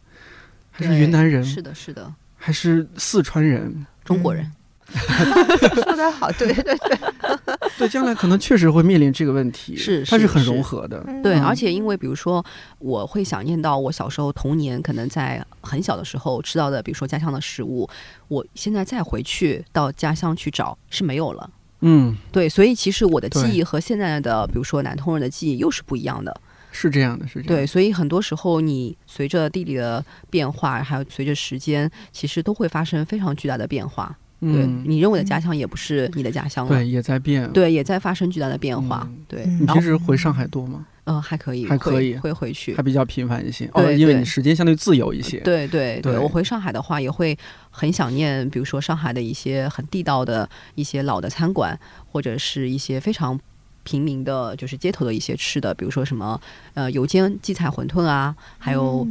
[0.70, 1.42] 还是云南人？
[1.42, 3.84] 是的，是的，还是四川人？
[4.04, 4.48] 中国人。
[4.87, 6.79] 说的好，对对对，
[7.79, 12.44] 对，将来可能确实会面临这个问题，是它是很融合的，对，而且因为比如说，
[12.79, 17.88] 我会想念到我小时候童年，可能在很小的时候吃到的，比如说家乡的食物，
[18.29, 34.16] 我现在再回去到家乡去找是没有了，嗯，对，所以其实我的记忆和现在的，比如说南通人的记忆又是不一样的，是这样的，是这样，对，所以很多时候你随着地理的变化，还有随着时间，其实都会发生非常巨大的变化。
[34.40, 39.09] 对你认为的家乡也不是你的家乡了，对，也在变，对，也在发生巨大的变化。
[39.27, 40.87] 对，你平时回上海多吗？
[41.05, 43.70] 嗯，还可以，还可以，会回去，还比较频繁一些。
[43.72, 45.38] 哦，因为你时间相对自由一些。
[45.40, 47.37] 对对对，我回上海的话，也会
[47.70, 51.79] 很想念，比如说上海的一些很地道的一些老的餐馆，
[52.11, 53.38] 或者是一些非常
[53.85, 56.38] 平民的，就是街头的一些吃的，比如说什么
[56.75, 59.07] 呃油煎荠菜馄饨啊，还有。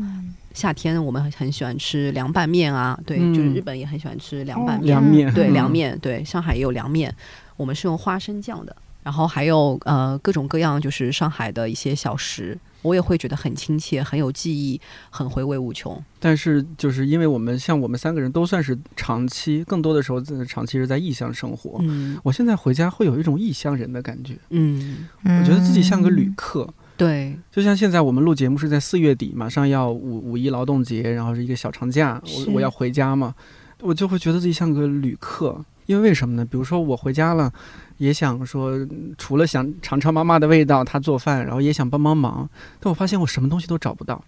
[0.55, 5.33] 夏天我们很喜欢吃凉拌面啊，对，就是日本也很喜欢吃凉拌面，凉面。
[5.33, 7.13] 对，凉面，对，上海也有凉面，
[7.57, 16.01] 我们是用花生酱的，然后还有呃各种各样就是上海的一些小食，我也会觉得很亲切，很有记忆，很回味无穷。
[16.21, 26.73] 但是就是因为我们像我们三个人都算是长期，更多的时候长期是在异乡生活，嗯，我现在回家会有一种异乡人的感觉，嗯，我觉得自己像个旅客。
[26.97, 33.35] 对，就像现在我们录节目是在四月底，马上要五五一劳动节，然后是一个小长假，我我要回家嘛，
[33.81, 36.45] 我就会觉得自己像个旅客，因为为什么呢？
[36.45, 37.51] 比如说我回家了，
[37.97, 38.71] 也想说
[39.17, 44.23] 除了想尝尝妈妈的味道，她做饭，然后也想帮帮忙，但我发现我什么东西都找不到，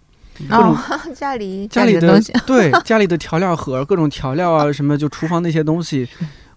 [0.50, 0.76] 哦，
[1.14, 6.06] 家里家里的对， 家里的调料盒，各种调料啊，什么就厨房那些东西。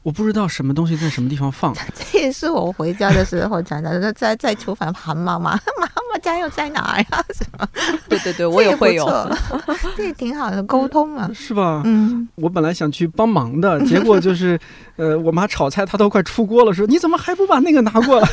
[0.03, 4.11] 我不知道什么东西在什么地方放， 这也是我回家的时候讲的。
[4.13, 5.87] 在在厨房喊妈妈，妈妈
[6.21, 7.05] 家又在哪呀？
[7.35, 7.67] 什么？
[8.07, 9.05] 对 对对，我也会有，
[9.97, 11.81] 这也挺好的沟通嘛，是吧？
[11.85, 14.57] 嗯，我本来想去帮忙的，结果就是，
[14.95, 18.29] 呃，我妈炒菜，她都快出锅了，说你怎么还不把那个拿过来？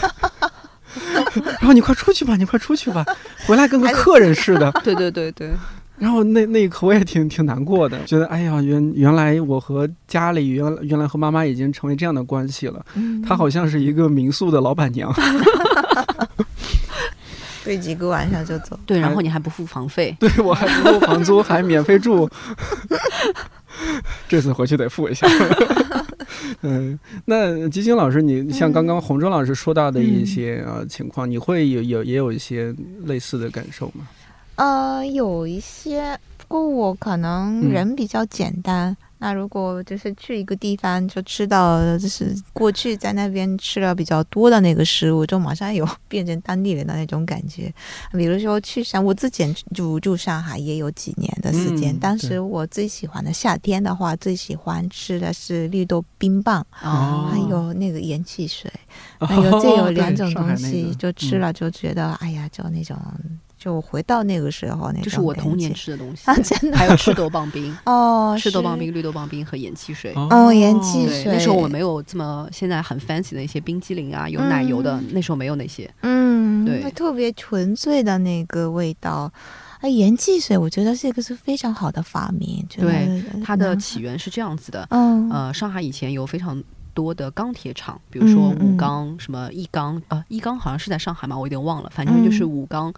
[1.60, 3.04] 然后你快出去吧，你快出去吧，
[3.46, 4.70] 回来跟个客人似的。
[4.84, 5.50] 对对对对。
[5.98, 12.84] 然后那那一刻我也挺挺难过的，觉得哎呀，原原来我和家里原原来和妈妈已经成为这样的关系了。
[13.26, 15.12] 她好像是一个民宿的老板娘，
[17.68, 18.80] 睡几个晚上就走。
[18.86, 20.16] 对，然后你还不付房费。
[20.18, 22.26] 对，我还不付房租，还免费住。
[24.26, 25.26] 这次回去得付一下。
[26.62, 34.08] 嗯，那吉星老师，你像刚刚洪忠老师说到的一些呃情况，你会有有也有一些类似的感受吗？
[34.56, 38.96] 呃，有一些，不过我可能人比较简单。
[39.18, 47.72] 那如果就是去一个地方，就吃到就是过去在那边吃了比较多的那个食物，就马上有 变成当地人的那种感觉。
[48.12, 51.96] 比如说去上，我之前住住上海也有几年的时间。
[51.98, 58.70] 当时我最喜欢的夏天的话，最喜欢吃的是绿豆冰棒，还有那个盐汽水，
[59.18, 62.96] 还有这有两种东西，就吃了就觉得哎呀，就那种。
[63.58, 66.76] 就回到那个时候，那就是我童年吃的东西啊，真的。
[66.78, 71.24] 还有 赤豆棒冰 哦，赤豆棒冰、绿豆棒冰和盐汽水哦，盐汽水。
[71.26, 75.92] 那时候我没有这么现在很 fancy 的一些冰激凌啊，有奶油的，那时候没有那些。
[76.02, 76.28] 嗯。
[76.40, 79.30] 嗯，对，特别纯粹的那个味道。
[79.80, 82.64] 哎，盐汽水，我觉得这个是非常好的发明。
[82.70, 84.86] 对，它的起源是这样子的。
[84.90, 86.62] 嗯，呃，上海以前有非常。
[86.94, 91.88] 多的钢铁厂，比如说武钢、什么一钢，呃，一钢好像是在上海嘛，我有点忘了。
[91.94, 92.92] 反正就是武钢，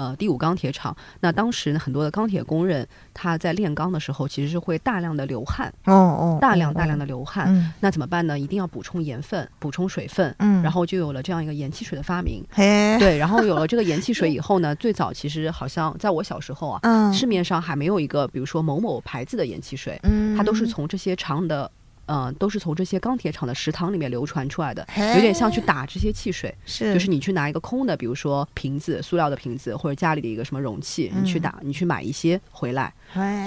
[0.00, 0.96] 呃，第五钢铁厂。
[1.20, 7.70] 那当时很多的钢铁工人，他在炼钢的时候，其实是会大量的流汗，哦哦，大量大量的流汗。
[7.80, 8.38] 那怎么办呢？
[8.38, 10.34] 一定要补充盐分，补充水分。
[10.38, 12.42] 嗯，然后就有了这样一个盐汽水的发明。
[12.50, 21.70] 嘿对，然后有了这个盐汽水以后呢，最早其实好像在我小时候啊，市面上还没有一个，比如说某某牌子的盐汽水，嗯，它都是从这些厂的。
[22.12, 32.92] 嗯，都是从这些钢铁厂的食堂里面流传出来的，有点像去打这些汽水，是，就是你去拿一个空的，比如说瓶子，塑料的瓶子，或者家里的一个什么容器，你去打，你去买一些回来，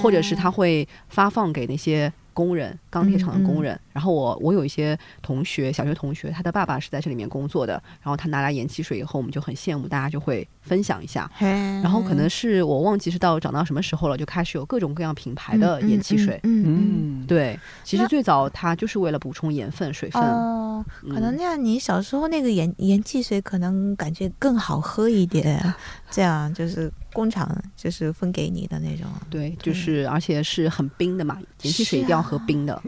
[0.02, 2.12] 或者是他会发放给那些。
[2.36, 3.80] 工人，钢铁厂的工人。
[3.93, 7.73] 然后我，我有一些同学，小学同学，他的爸爸是在这里面工作的。
[8.01, 11.29] 然后他拿来盐汽水以后，我们就很羡慕，大家就会分享一下。
[11.39, 16.39] 然后可能是我忘记是到长到什么时候了，就开始有各种各样品牌的盐汽水。
[16.43, 17.58] 嗯，对。
[17.84, 20.21] 其实最早它就是为了补充盐分、水分。
[20.21, 25.63] 哦，可能那样，你小时候那个盐盐汽水可能感觉更好喝一点。
[26.10, 29.08] 这样就是工厂就是分给你的那种。
[29.32, 32.23] 对，就是而且是很冰的嘛，盐汽水一定要。
[32.23, 32.82] 喝冰的，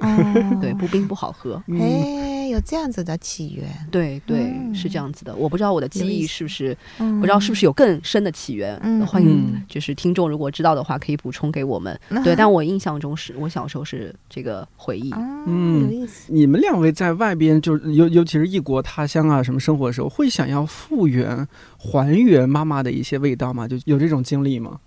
[0.61, 1.61] 对，不冰不好喝。
[1.79, 5.35] 哎，有这样子的起源，对对，是这样子的。
[5.35, 8.79] 我不知道我的记忆是不是，不知道是不是有更深的起源。
[9.05, 11.99] 欢迎，就是听众如果知道的话，可以补充给我们。
[12.23, 15.11] 对，但我印象中是我小时候是这个回忆。
[15.47, 16.31] 嗯，有意思。
[16.31, 23.67] 你们两位在外边，就是尤尤其是异国他乡啊，什么生活的时候，会想要复原、还原妈妈的一些味道吗？
[23.67, 24.79] 就有这种经历吗？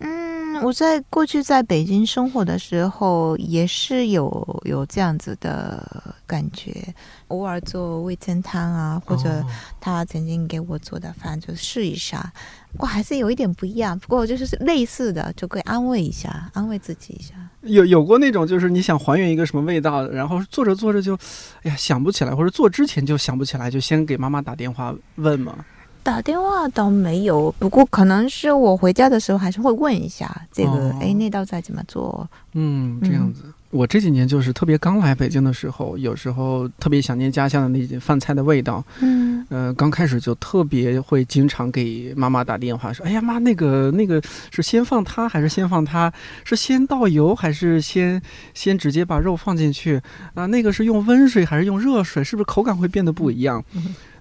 [0.00, 0.27] 嗯，
[0.62, 6.94] 我在过去在北京生活的时候，也是有有这样子的感觉。
[7.28, 9.44] 偶尔做味噌汤啊，或者
[9.80, 12.32] 他曾经给我做的饭，就试一下。
[12.72, 17.34] 不过还是有一点不一样，不过就是类似的，就可以安慰一下，安慰自己一下。
[17.62, 21.14] 有有过那种，就是你想还原一个什么味道，然后做着做着就，
[21.62, 25.64] 哎呀想不起来，或者做之前就想不起来，就先给妈妈打电话问吗？
[26.08, 32.26] 打电话倒没有，不过可能是我回家的时候还是会问一下这个，哎，那道菜怎么做？
[32.54, 33.42] 嗯，这样子。
[33.70, 38.82] 我这几年就是特别刚来北京的时候，有时候特别想念家乡的那些饭菜的味道。
[39.00, 44.18] 嗯，呃，刚开始就特别会经常给妈妈打电话说：“哎呀妈，那个那个
[44.50, 46.10] 是先放它还是先放它？
[46.42, 48.20] 是先倒油还是先
[48.54, 50.00] 先直接把肉放进去？
[50.32, 52.24] 啊，那个是用温水还是用热水？
[52.24, 53.62] 是不是口感会变得不一样？”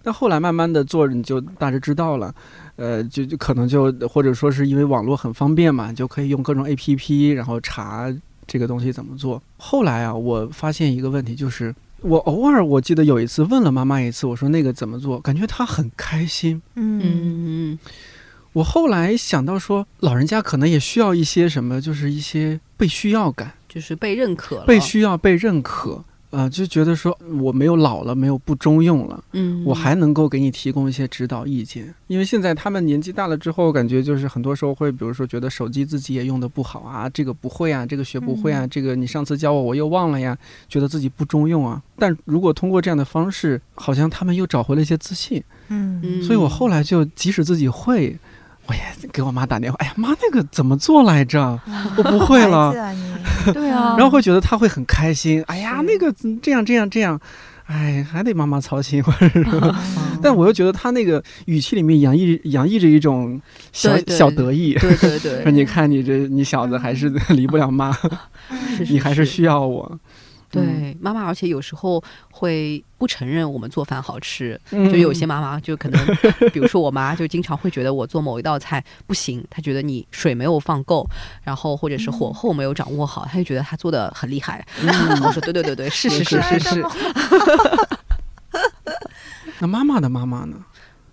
[0.07, 2.33] 但后来慢慢的做，你就大致知道了，
[2.77, 8.07] 呃，就就可能就或者说是因为网络很方便嘛，就可以用各种 A P P，然后查
[8.47, 9.43] 这个东西怎么做。
[9.57, 16.61] 后来啊，我发现一个问题，就是我偶尔我记得有一次问了妈妈一次，我说那个怎么做，感觉她很开心。
[16.75, 17.79] 嗯嗯。
[18.53, 26.01] 我后来想到说，老人家可能也需要一些什么，就是一些被需要感，就是被认可，被需要被认可。
[26.37, 31.91] 啊，就觉得说我没有老了，没有不中用了，嗯，我还能够给你提供一些指导意见。
[32.05, 40.37] 因为现在他们年纪大了之后，感觉就是很多时候会，比如说觉得手机自己也用的不好啊，这个不会啊，这个学不会啊，这个你上次教我我又忘了呀，
[40.69, 41.81] 觉得自己不中用啊。
[41.97, 48.15] 但如果通过这样的方式，好像他们又找回了一些自信，嗯，所以我后来就即使自己会。
[48.67, 51.59] 我也给我妈打电话，哎呀妈，那个怎么做来着？
[51.97, 52.73] 我不会了。
[53.53, 55.43] 对啊，然后会觉得她会很开心。
[55.47, 57.19] 哎呀，那个这样这样这样，
[57.67, 59.01] 哎，还得妈妈操心。
[60.21, 63.39] 但我又觉得她那个语气里面洋溢洋溢着一种
[63.71, 64.73] 小 小得意。
[64.73, 67.95] 对对对，说你看你这你小子还是离不了妈，
[68.89, 69.97] 你还是需要我。
[70.49, 76.05] 对妈妈，而且有时候会不承认我们做饭好吃，就有些妈妈就可能，
[76.51, 81.05] 比如说我妈就经常会觉得我做某一道菜不行，她觉得你水没有放够，
[81.43, 84.65] 然后或者是火候没有掌握好，她就觉得她做的很厉害。
[85.23, 86.85] 我说对对对对，是是是是是。
[89.59, 90.55] 那妈妈的妈妈呢？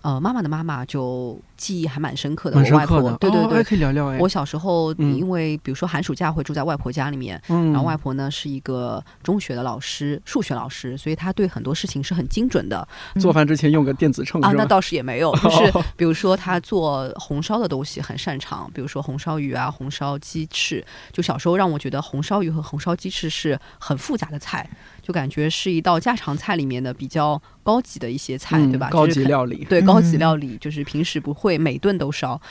[0.05, 2.59] 呃，妈妈的妈妈就记忆还蛮深刻的。
[2.59, 4.19] 我外婆，对对对，可以聊聊哎。
[4.19, 12.87] 我小时候因为比如说寒暑假会住在外婆家里面，然后外婆呢是一个中学的老师，数学老师，所以她对很多事情是很精准的。
[13.19, 14.51] 做饭之前用个电子秤啊？
[14.55, 20.85] 那倒是也没有，就是比如说她做红烧的东西很擅长，比如说红烧鱼啊、红烧鸡翅。
[21.11, 24.69] 就小时候让我觉得红烧鱼和红烧鸡翅是很复杂的菜。
[25.05, 28.89] 就感觉是一道家常菜里面的比较高级的一些菜，对吧？
[28.89, 32.41] 高级料理，对高级料理，就是平时不会每顿都烧。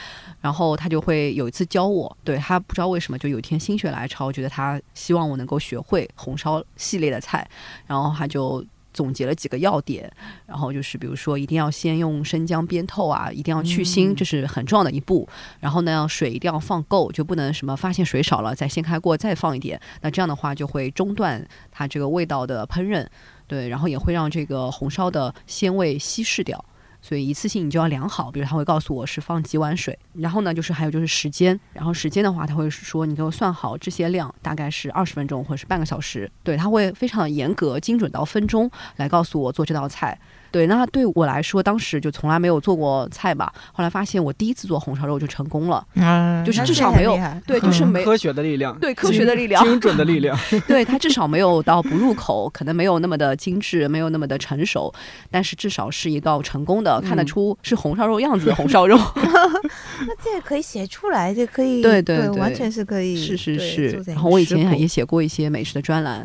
[0.40, 7.44] 然后他就会有一次教我，对他不知道为什么就有一天心血来潮，觉得他希望我能够学会红烧系列的菜，
[7.88, 8.64] 然后他就
[8.95, 10.11] 总结了几个要点，
[10.47, 15.28] 然后就是比如说一定要先用生姜煸透啊，一定要去腥，这是很重要的一步。
[15.61, 23.07] 然后呢，水一定要放够，就不能什么发现水少了再掀开锅再放一点，那这样的话就会中断它这个味道的烹饪，
[23.47, 26.64] 对，然后也会让这个红烧的鲜味稀释掉。
[27.07, 40.18] 所以一次性你就要量好，比如他会告诉我是放几碗水，然后呢就是还有就是时间，然后时间的话他会说你给我算好这些量大概是二十分钟或者是半个小时，对他会非常严格精准到分钟来告诉我做这道菜。
[40.55, 43.52] 对，那对我来说，当时就从来没有做过菜吧。
[43.72, 50.38] 后来发现，我第一次做红烧肉就成功了，嗯，就是至少没有，对，就是没科学的力量，对科学的力量，精准的力量，
[50.68, 54.94] 对它至少没有到不入口，可能没有那么的精致，没有那么的成熟，
[55.28, 58.96] 但是至少是一道成功的，看得出是红烧肉样子的红烧肉。
[60.07, 64.05] 那这个可以写出来，这可以，对对对，完全是可以，是是是。
[64.07, 66.24] 然后我以前也写过一些美食的专栏。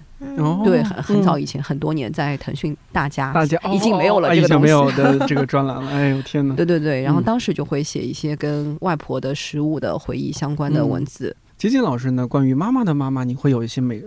[0.66, 5.90] 对，很很早以前，很多年在腾讯大家，大家已经没有了这个东西，没有的这个专栏了。
[5.92, 6.54] 哎呦天哪！
[6.58, 11.36] 对对对，然后当时就会写一些跟外婆的食物的回忆相关的文字。
[11.58, 12.28] 吉吉老师呢？
[12.28, 14.02] 关于妈妈的妈妈，你会有一些美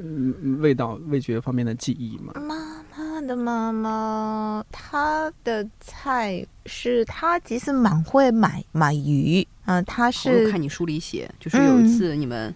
[0.61, 2.33] 味道、味觉方面的记忆吗？
[2.35, 12.55] 妈妈的妈妈，她的菜是她其实蛮会买买鱼，嗯，她是看你书里写，就是有一次你们。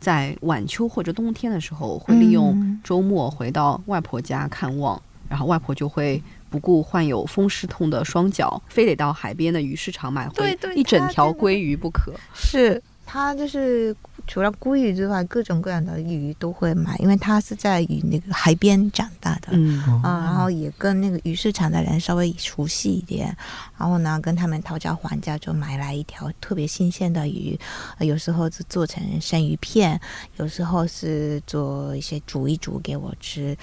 [0.00, 5.00] 在晚秋或者冬天的时候，会利用周末回到外婆家看望，
[5.30, 6.22] 然后外婆就会
[6.54, 12.12] 不顾患有风湿痛的双脚，非得到海边的鱼市场买回一整条鲑鱼不可。
[12.32, 12.80] 是。
[13.06, 13.94] 他就是
[14.26, 23.36] 除了鲑鱼之外，各种各样的鱼都会买，因为他是在与那个海边长大的，嗯啊，然后也跟那个鱼市场的人稍微熟悉一点，
[23.76, 27.56] 然后呢，跟他们讨价还价，就买来一条特别新鲜的鱼，
[27.98, 30.00] 有时候是做成生鱼片，
[30.38, 33.54] 有时候是做一些煮一煮给我吃。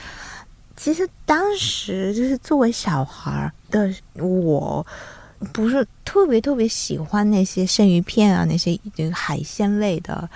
[0.81, 4.83] 其实当时就是作为小孩的我。
[5.53, 8.79] 不是特别特别喜欢那些生鱼片啊，那些
[9.11, 10.29] 海鲜类的。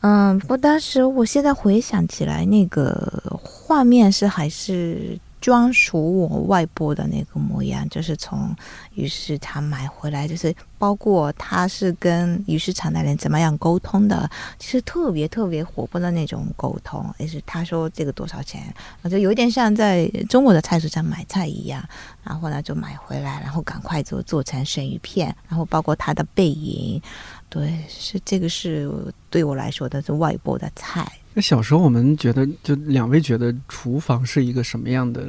[0.00, 5.18] 嗯，不过当时我现在回想起来，那个画面是还是。
[5.42, 8.54] 专属我外婆的那个模样，就是从
[8.94, 18.72] 鱼市场买回来，就是包括他是跟鱼市场的人怎么样沟通的，其实特别特别活泼的那种沟通，也是他说这个多少钱，
[19.10, 21.84] 就有点像在中国的菜市场买菜一样，
[22.22, 27.02] 然后呢就买回来，然后赶快就做成生鱼片，然后包括他的背影，
[27.48, 28.88] 对，是这个是
[29.28, 31.10] 对我来说的是外婆的菜。
[31.34, 35.26] 那小时候我们觉得，就两位觉得厨房是一个什么样的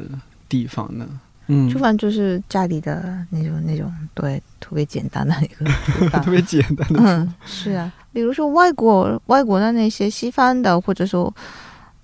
[0.49, 1.08] 地方呢？
[1.47, 6.99] 嗯，厨房就是家里的那种那种，对，特别简单的一个厨房， 特别简单的。
[6.99, 11.34] 嗯，是啊，比如说外国外国的那些西方的，或者说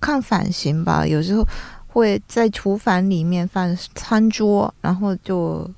[0.00, 1.46] 看版型吧，有时候
[1.86, 5.70] 会在厨房里面放餐桌，然后就。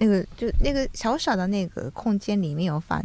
[0.00, 3.00] 那个就那个小小的那个空间里面有放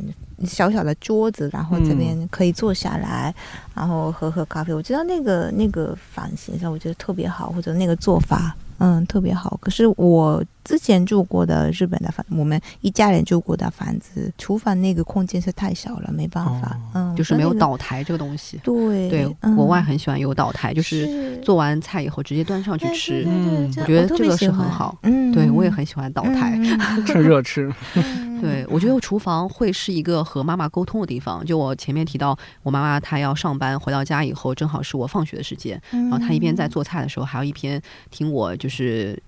[0.47, 3.35] 小小的桌子，然后这边可以坐下来，
[3.75, 4.73] 然后喝喝咖啡。
[4.73, 8.55] 我知道那个那个房型上，我觉得特别好，或者那个做法。
[8.79, 9.57] 嗯，特别好。
[9.61, 16.77] 可是我之前住过的日本的房，我们一家人住过的房子，厨房那个空间是太小了，没办法。
[16.93, 18.59] 嗯，就是没有岛台这个东西。
[18.63, 23.23] 对对，国外很喜欢有岛台，就是做完菜以后直接端上去吃。
[23.27, 24.97] 嗯，我觉得这个是很好。
[25.03, 26.59] 嗯，对我也很喜欢岛台，
[27.05, 27.71] 趁热吃。
[28.45, 31.45] 对，我觉得厨房会是一个和妈妈沟通的地方。
[31.45, 38.55] 就我前面提到，我妈妈她要上班，回到家以后正好是我放学的时间，然后她一边在做菜的时候，还要一边听我。
[38.57, 39.21] 就是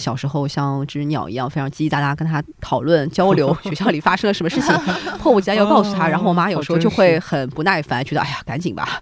[0.00, 4.74] 小时候像只鸟一样，非常叽叽喳喳跟他讨论交流 学校里发生了什么事情，
[5.20, 6.08] 迫不及待要告诉他。
[6.08, 9.00] 然后我妈有时候就会很不耐烦，觉得哎呀，赶紧吧。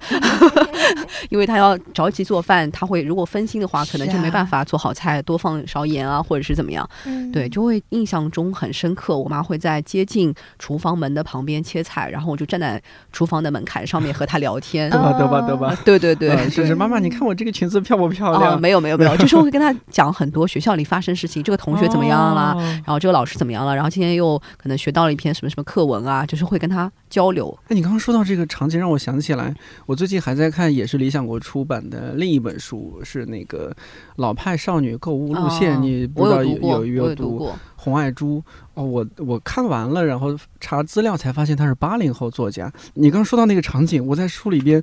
[1.28, 6.88] 因为他要着急做饭，他会如果分心的话，可能就没办法做好菜，多放勺盐啊，或者是怎么样。
[7.32, 9.16] 对，就会印象中很深刻。
[9.16, 12.80] 我妈会在接近厨房门的旁边切菜，然后我就站在
[13.12, 14.88] 厨房的门槛上面和她聊天。
[14.90, 15.76] 对吧，对吧，对吧。
[15.84, 16.78] 对对对，就是。
[16.78, 18.60] 妈妈，你看我这个裙子漂不漂亮？
[18.60, 27.56] 没有没有没有，就是会跟她讲很多学校里发生事情，这个同学怎么样啦，然后这个老师怎么样了，然后今天又可能学到了一篇什么什么课文啊，就是会跟他交流。
[27.68, 29.54] 哎，你刚刚说到这个场景，让我想起来，
[29.86, 31.28] 我最近还在看，也是理想。
[31.28, 33.70] 国出版的另一本书是那个
[34.16, 42.72] 《老派少女购物路线》，你不知道有有有读红爱珠哦，我我看完了，然后查资料才发现他是八零后作家。
[42.94, 44.82] 你刚说到那个场景，我在书里边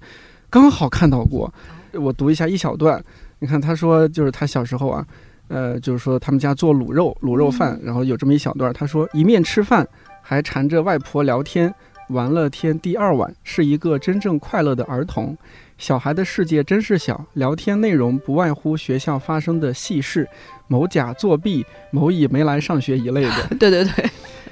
[0.51, 1.51] 刚好看到过，
[1.93, 3.03] 我读一下一小段。
[3.39, 5.03] 你看他说，就是他小时候啊，
[5.47, 9.87] 呃，就是说他们家做卤肉卤肉饭，然后有这么一小段，他说一面吃饭
[10.21, 11.73] 还缠着外婆聊天。
[12.09, 15.35] 玩了天第二晚，是一个真正快乐的儿童。
[15.79, 20.29] 小孩的世界真是小，聊天内容不外乎学校发生的细事，
[20.67, 23.55] 某甲作弊，某乙没来上学一类的。
[23.57, 24.09] 对 对对。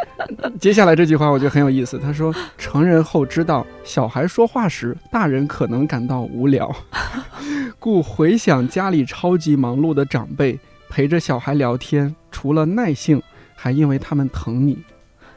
[0.59, 1.99] 接下来这句话我觉得很有意思。
[1.99, 6.75] 他说：“成人后知道，小孩说话时，大人可能感到无聊，
[7.77, 10.59] 故回想家里超级忙碌的长辈
[10.93, 13.19] 陪着小孩聊天，除了耐性，
[13.55, 14.77] 还因为他们疼你。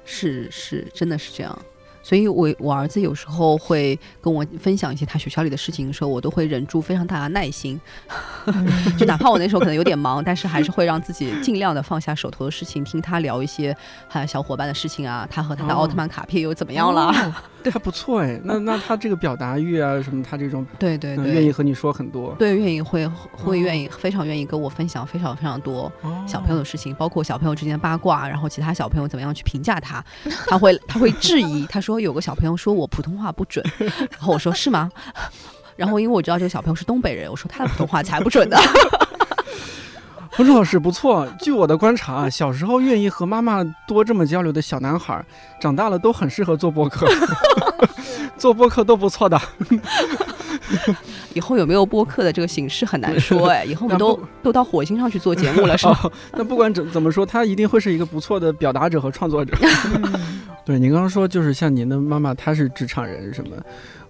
[0.05, 1.59] 是是，真的是这样。”
[2.05, 7.81] 所以，我我儿子有时候会跟我分享一些他学校里的事情的时候，我都会忍住非常大的耐心，
[8.99, 13.75] 就哪怕我那时候可能有点忙， 但是还是会让自己尽量的放下手头的事情，听他聊一些
[14.11, 17.13] 他小伙伴的事情啊，他和他的奥特曼卡片又怎么样了。
[17.67, 18.41] 对，还不错哎。
[18.45, 25.91] 那那他这个表达欲啊，什么，他这种对对对，愿意和你说很多，对，愿意会会愿意非常愿意跟我分享非常非常多
[26.29, 30.05] 小朋友的事情，包括小朋友之间的八卦，然后其他小朋友怎么样去评价他，
[30.47, 34.89] 他会他会质疑，他说有个小朋友说我普通话不准，然后我说是吗？
[35.77, 38.57] 然后因为我知道这个小朋友是东北人，我说他的普通话才不准的。
[40.37, 45.25] 冯老师不错，据我的观察， 小时候愿意和妈妈多这么交流的小男孩，
[45.59, 47.07] 长大了都很适合做播客，
[48.37, 49.41] 做播客都不错的。
[51.33, 56.11] 以后有没有播客的这个形式很难说哎，以后我们都都到火星上去做节目了是吧？
[56.33, 59.57] 那不管怎怎么说，他一定会是一个不错的表达者和创作者。
[60.67, 63.57] 对，您刚刚说就是像您的妈妈，她是职场人什么？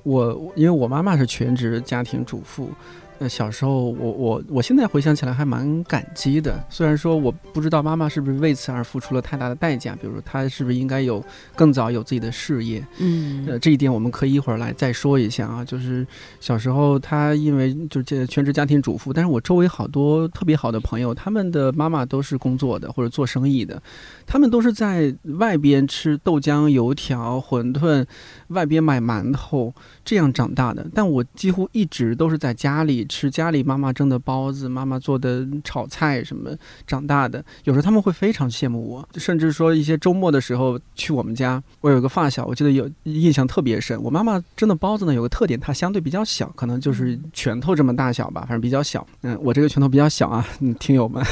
[0.02, 2.70] 我因为我妈妈是全职家庭主妇。
[3.18, 6.62] 呃，小时候我我我现在回想起来还蛮感激的。
[6.68, 15.64] 虽然说我不知道妈妈是不是为此而付出了太大的代价，比如她是不是应该有更早有自己的事业，嗯，呃，这一点我们可以一会儿来再说一下啊。
[15.64, 16.06] 就是
[16.40, 23.82] 小时候她因为就是全职家庭主妇，但是我周围好多特别好的朋友，他们的妈妈都是工作的或者做生意的，
[24.26, 28.04] 他们都是在外边吃豆浆、油条、馄饨，
[28.48, 29.72] 外边买馒头
[30.04, 30.86] 这样长大的。
[30.92, 33.05] 但我几乎一直都是在家里。
[33.06, 36.50] 吃家里妈妈蒸的包子，妈妈做的炒菜什么
[36.86, 44.00] 长大的，有时候他们会非常羡慕我，甚至说一些周末的时候去我们家，我有个发小，我记得有印象特别深。
[44.02, 49.06] 我妈妈蒸的包子呢，有个特点，它相对比较小，可能就是拳头这么大小吧，反正比较小。
[49.22, 50.46] 嗯，我这个拳头比较小啊，
[50.78, 51.24] 听友们。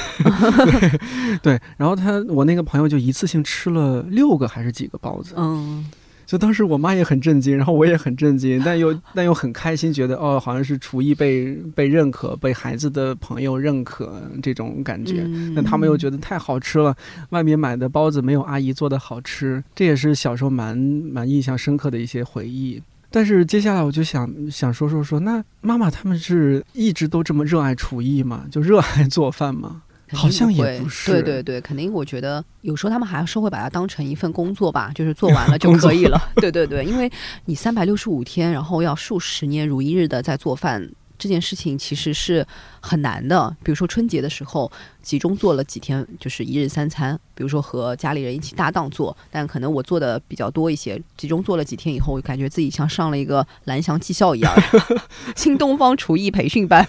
[1.43, 5.85] 对，然后他我那个朋友就一次性吃了六个还是几个包子，嗯。
[6.27, 15.23] 就当时我妈也很震惊，然后我也很震惊，但又但又很开心，觉得哦，好像是厨艺被被认可，被孩子的朋友认可这种感觉。
[15.55, 16.97] 那他们又觉得太好吃了，
[17.31, 22.83] 外面买的包子没有阿姨做的好吃，这也是小时候蛮蛮印象深刻的一些回忆。
[23.11, 28.45] 但是接下来我就想想说说说，那妈妈他们是一直都这么热爱厨艺吗？
[28.51, 29.83] 就热爱做饭吗？
[30.13, 31.93] 好像也不是，对对对，肯定。
[31.93, 36.21] 我觉得有时候他们还是会把它当成一份工作吧，就是做完了就可以了。
[36.37, 37.11] 对对对，因为
[37.47, 40.91] 你三百六十五天，然后要数十年如一日的在做饭。
[41.25, 42.47] 这件事情其实是
[42.83, 44.71] 很难的，比如说春节的时候
[45.01, 54.55] 集中做了几天，就是一日三餐，比如说和家里人一起搭档做，但可能我做的比较多一些，集中做了几天以后，我感觉自己像上了一个蓝翔技校一样，
[55.35, 56.87] 新东方厨艺培训班，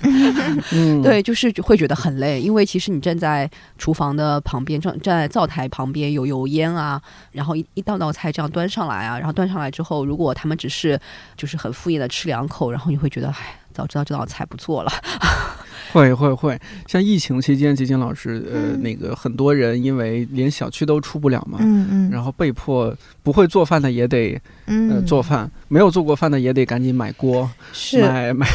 [1.02, 11.00] 对，就是会觉得很累，因为其实你站在厨房的旁边，站站在灶台旁边有油烟啊，然后一一道道菜这样端上来啊，然后端上来之后，如果他们只是
[11.38, 13.62] 就是很敷衍的吃两口，然后你会觉得唉。
[13.76, 14.92] 早知道这道菜不做了，
[15.92, 16.58] 会会会，
[16.88, 28.02] 像疫情期间，吉金老师，呃，那个很多人因为连小区都出不了嘛，嗯嗯，然后被迫不会做饭的也得，嗯，做饭，没有做过饭的也得赶紧买锅，是。
[28.02, 28.48] 买买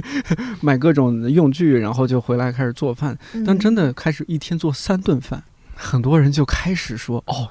[0.60, 3.16] 买各种用具，然后就回来开始做饭。
[3.46, 5.42] 但真的开始一天做三顿饭，
[5.74, 7.48] 很多人就开始说，哦。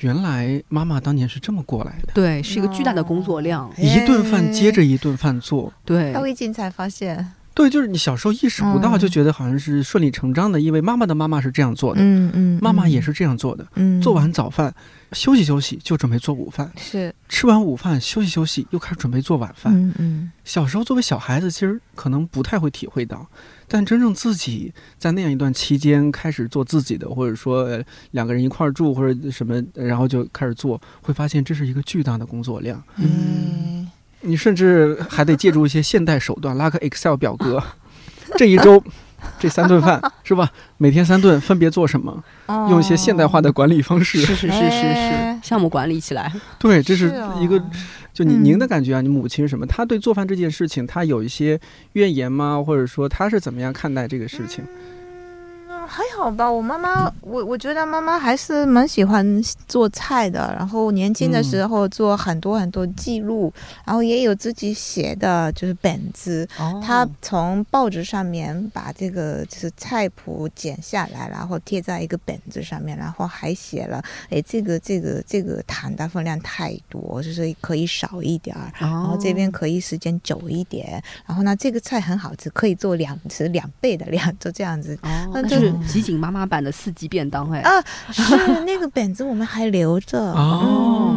[0.00, 6.12] 原来妈妈当年是这么过来的，对，是一个巨大的工作量，一顿饭接着一顿饭做，对。
[6.12, 14.74] 到最近才发现，对，就是你小时候意识不到，就觉得好像是顺理成章的，因为妈妈的妈妈是这样做的，嗯嗯，妈妈也是这样做的，嗯，做完早饭
[15.12, 20.32] 休息休息就准备做午饭，是吃完午饭休息休息又开始准备做晚饭，嗯嗯。
[20.44, 23.26] 小时候作为小孩子，其实可能不太会体会到。
[23.68, 27.68] 但真正自己在那样一段期间开始做自己的，或者说
[28.10, 32.82] 两个人一块儿住或者什么，然后就开始做，会发现这是一个巨大的工作量。
[32.96, 33.69] 嗯，
[34.22, 37.62] 你甚至还得借助一些现代手段，拉个 Excel 表格，
[38.36, 38.82] 这一周
[39.38, 40.50] 这三顿饭是吧？
[40.78, 42.22] 每天三顿分别做什么？
[42.68, 46.32] 用一些现代化的管理方式，是是是是是，项目管理起来。
[46.58, 47.62] 对，这是一个。
[48.12, 49.64] 就您您的感觉啊，你母亲什么？
[49.64, 51.58] 她对做饭这件事情，她有一些
[51.92, 52.60] 怨言吗？
[52.60, 54.64] 或者说她是怎么样看待这个事情？
[55.90, 60.54] 还好吧，我妈妈，我我觉得妈妈还是蛮喜欢做菜的。
[60.56, 63.52] 然后年轻的时候做很多很多记录，
[63.84, 66.48] 然后也有自己写的就是本子。
[66.58, 66.80] 哦。
[66.86, 78.72] 他从报纸上面把这个就是菜谱剪下来，然后贴在一个本子上面，然后还写了，哎，这个这个这个糖的分量太多，就是可以少一点儿。
[78.78, 81.02] 然后这边可以时间久一点。
[81.26, 84.96] 然后呢，这个菜很好吃，可以做两次两倍的量，就这样子。
[85.02, 85.08] 哦。
[85.34, 87.60] 那就是集锦妈妈版的四季便当哎。
[87.60, 87.70] 啊，
[88.12, 88.22] 是
[88.64, 90.18] 那个本子我们还留着。
[90.32, 91.16] 哦。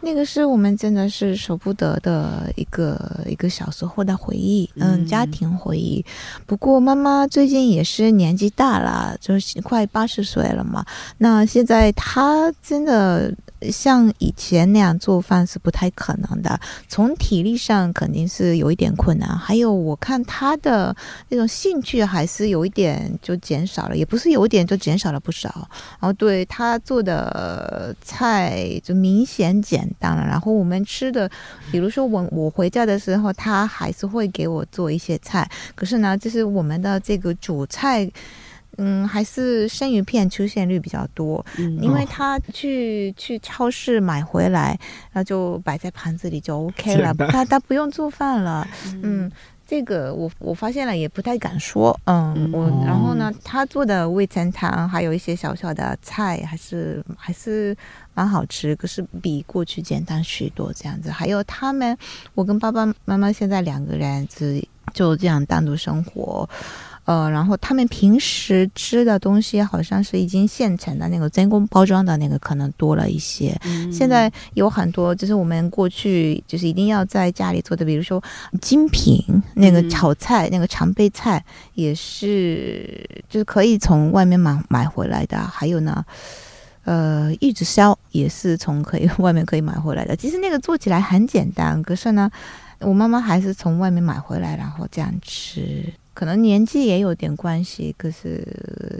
[0.00, 6.04] 那个是我们真的是舍不得的一个一个小时候的回忆，嗯，家庭回忆。
[6.44, 10.84] 不过妈妈最近也是年纪大了，就是快八十岁了嘛。
[11.18, 13.34] 那现在她真的。
[13.72, 19.26] 像以前那样做饭是不太可能的，从体力上肯定是有一点困难。
[19.38, 20.94] 还有我看他的
[21.30, 25.68] 那种兴趣还是有一点就减少了，也不是有点就减少了不少。
[26.00, 30.24] 然后对他做的菜就明显简单了。
[30.24, 31.28] 然后我们吃的，
[31.72, 35.48] 比如说我我回家的时候，他还是会给我做一些菜。
[35.74, 38.08] 可是呢，就是我们的这个主菜。
[38.76, 41.46] 嗯，还是生鱼片出现率比较多，
[41.80, 44.76] 因为他去去超市买回来，
[45.12, 48.66] 然后就摆在盘子里就 OK 了，他他不用做饭了。
[49.04, 49.30] 嗯，
[49.74, 51.98] 这个我我发现了也不太敢说。
[52.04, 57.76] 嗯，我然后呢，他做的味噌汤还有一些小小的菜，还是还是
[58.14, 60.72] 蛮好吃，可是比过去简单许多。
[60.72, 61.98] 这样子，还有他们，
[62.36, 66.48] 我跟爸爸妈妈现在两个人只就这样单独生活。
[67.04, 73.54] 呃，然后他们平时吃的东西好像是已经现成的那个真空包装的那个可能多了一些。
[73.92, 78.22] 现在有很多就是我们过去就是一定要在家里做的，比如说
[78.62, 79.22] 精品
[79.54, 81.44] 那个炒菜那个常备菜
[81.74, 85.36] 也是就是可以从外面买买回来的。
[85.36, 86.02] 还有呢，
[86.84, 90.16] 呃，玉子烧也是从可以 外面可以买回来的。
[90.16, 92.30] 其实那个做起来很简单，可是呢，
[92.80, 95.84] 我妈妈还是从外面买回来，然后这样吃。
[96.14, 98.46] 可能年纪也有点关系，可是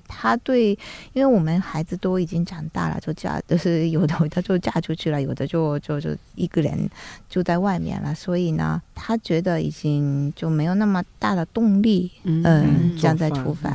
[0.09, 0.73] 他对，
[1.13, 6.91] 因为我们孩子都已经长大了，就嫁，就是有的他就嫁出去了，有的就就就一个人
[7.31, 13.73] 住在外面了，所以呢，他觉得已经就没有那么大的动力，嗯，这样在厨房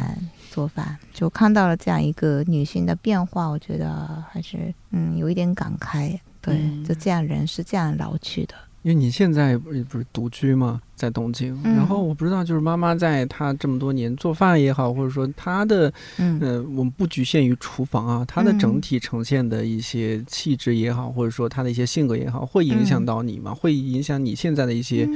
[0.52, 8.56] 做饭，就看到了这样一个女性的变化，我觉得还是嗯有一点感慨，对，就这样人是这样老去的。
[8.82, 10.82] 因为你现在不是不是独居吗？
[10.96, 16.40] 在东京，然后我不知道，就是妈妈在她这么多年做饭也好，或者说她的，嗯，
[16.76, 23.54] 我们不局限于厨房啊，她的整体呈现的一些气质也好，或者说她的一些性格也好，会影响到你吗？
[23.54, 25.08] 会影响你现在的一些，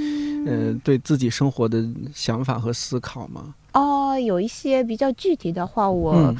[0.46, 3.54] 呃，对自己生活的想法和思考吗？
[3.74, 6.34] 哦，有一些比较具体的话，我。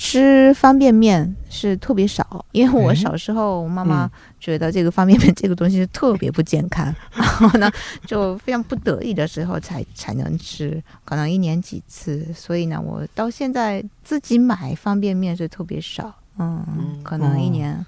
[0.00, 7.68] 吃方便面是特别少，因为我小时候妈妈觉得这个方便面这个东西是特别不健康， 然后呢
[8.06, 17.84] 就非常不得已的时候才才能吃，可能一年几次，所以呢我到现在自己买方便面是特别少，嗯，可能一年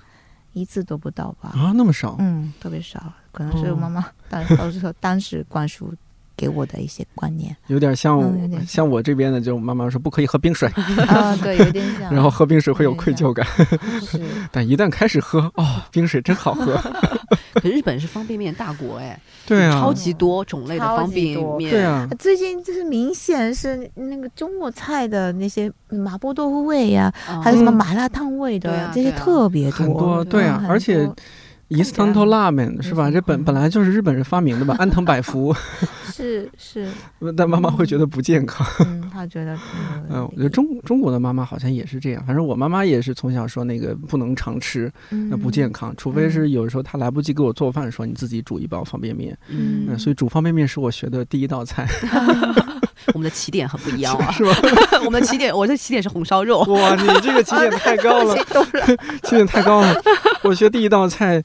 [0.52, 1.50] 一次都不到吧。
[1.54, 2.16] 啊，那么少？
[2.18, 3.00] 嗯，特别少，
[3.30, 5.94] 可能是妈妈当 时当时灌输。
[6.41, 8.34] 给我的一些观念，有点像
[8.66, 10.66] 像我这边的，就妈妈说不可以喝冰水
[11.07, 12.11] 啊， 对，有点像。
[12.11, 13.47] 然后喝冰水会有愧疚感，
[14.51, 16.80] 但一旦开始喝，哦，冰水真好喝。
[17.61, 22.09] 可日本是方便面大国哎，对啊，超级多种类的方便面，对啊。
[22.18, 27.12] 最近就是明显是那个中国菜的那些麻婆豆腐味呀，
[27.45, 31.07] 还有什么麻辣烫味的，这些特别多，对啊，而且。
[31.70, 33.10] 伊斯坦托拉面是吧？
[33.10, 34.76] 这本本来就是日本人发明的吧？
[34.78, 35.54] 安藤百福
[36.12, 36.86] 是 是，
[37.36, 38.66] 但妈妈会觉得不健康。
[38.86, 39.58] 嗯，她觉得
[40.08, 42.24] 嗯，我觉得中中国的妈妈好像也是这样。
[42.26, 45.92] 反正我妈妈也是从小说那个不能常吃，那不健康。
[45.96, 49.36] 除非是有时候她来不及给我做饭，说你自己煮一包方便面。
[49.48, 51.86] 嗯，所以煮方便面是我学的第一道菜。
[53.14, 54.54] 我们的起点很不一样啊， 是吧？
[55.04, 56.61] 我们的起点，我的起点是红烧肉。
[56.64, 58.36] 哇，你这个起点太高了，
[59.24, 59.94] 起点太高了。
[60.44, 61.42] 我学第一道菜，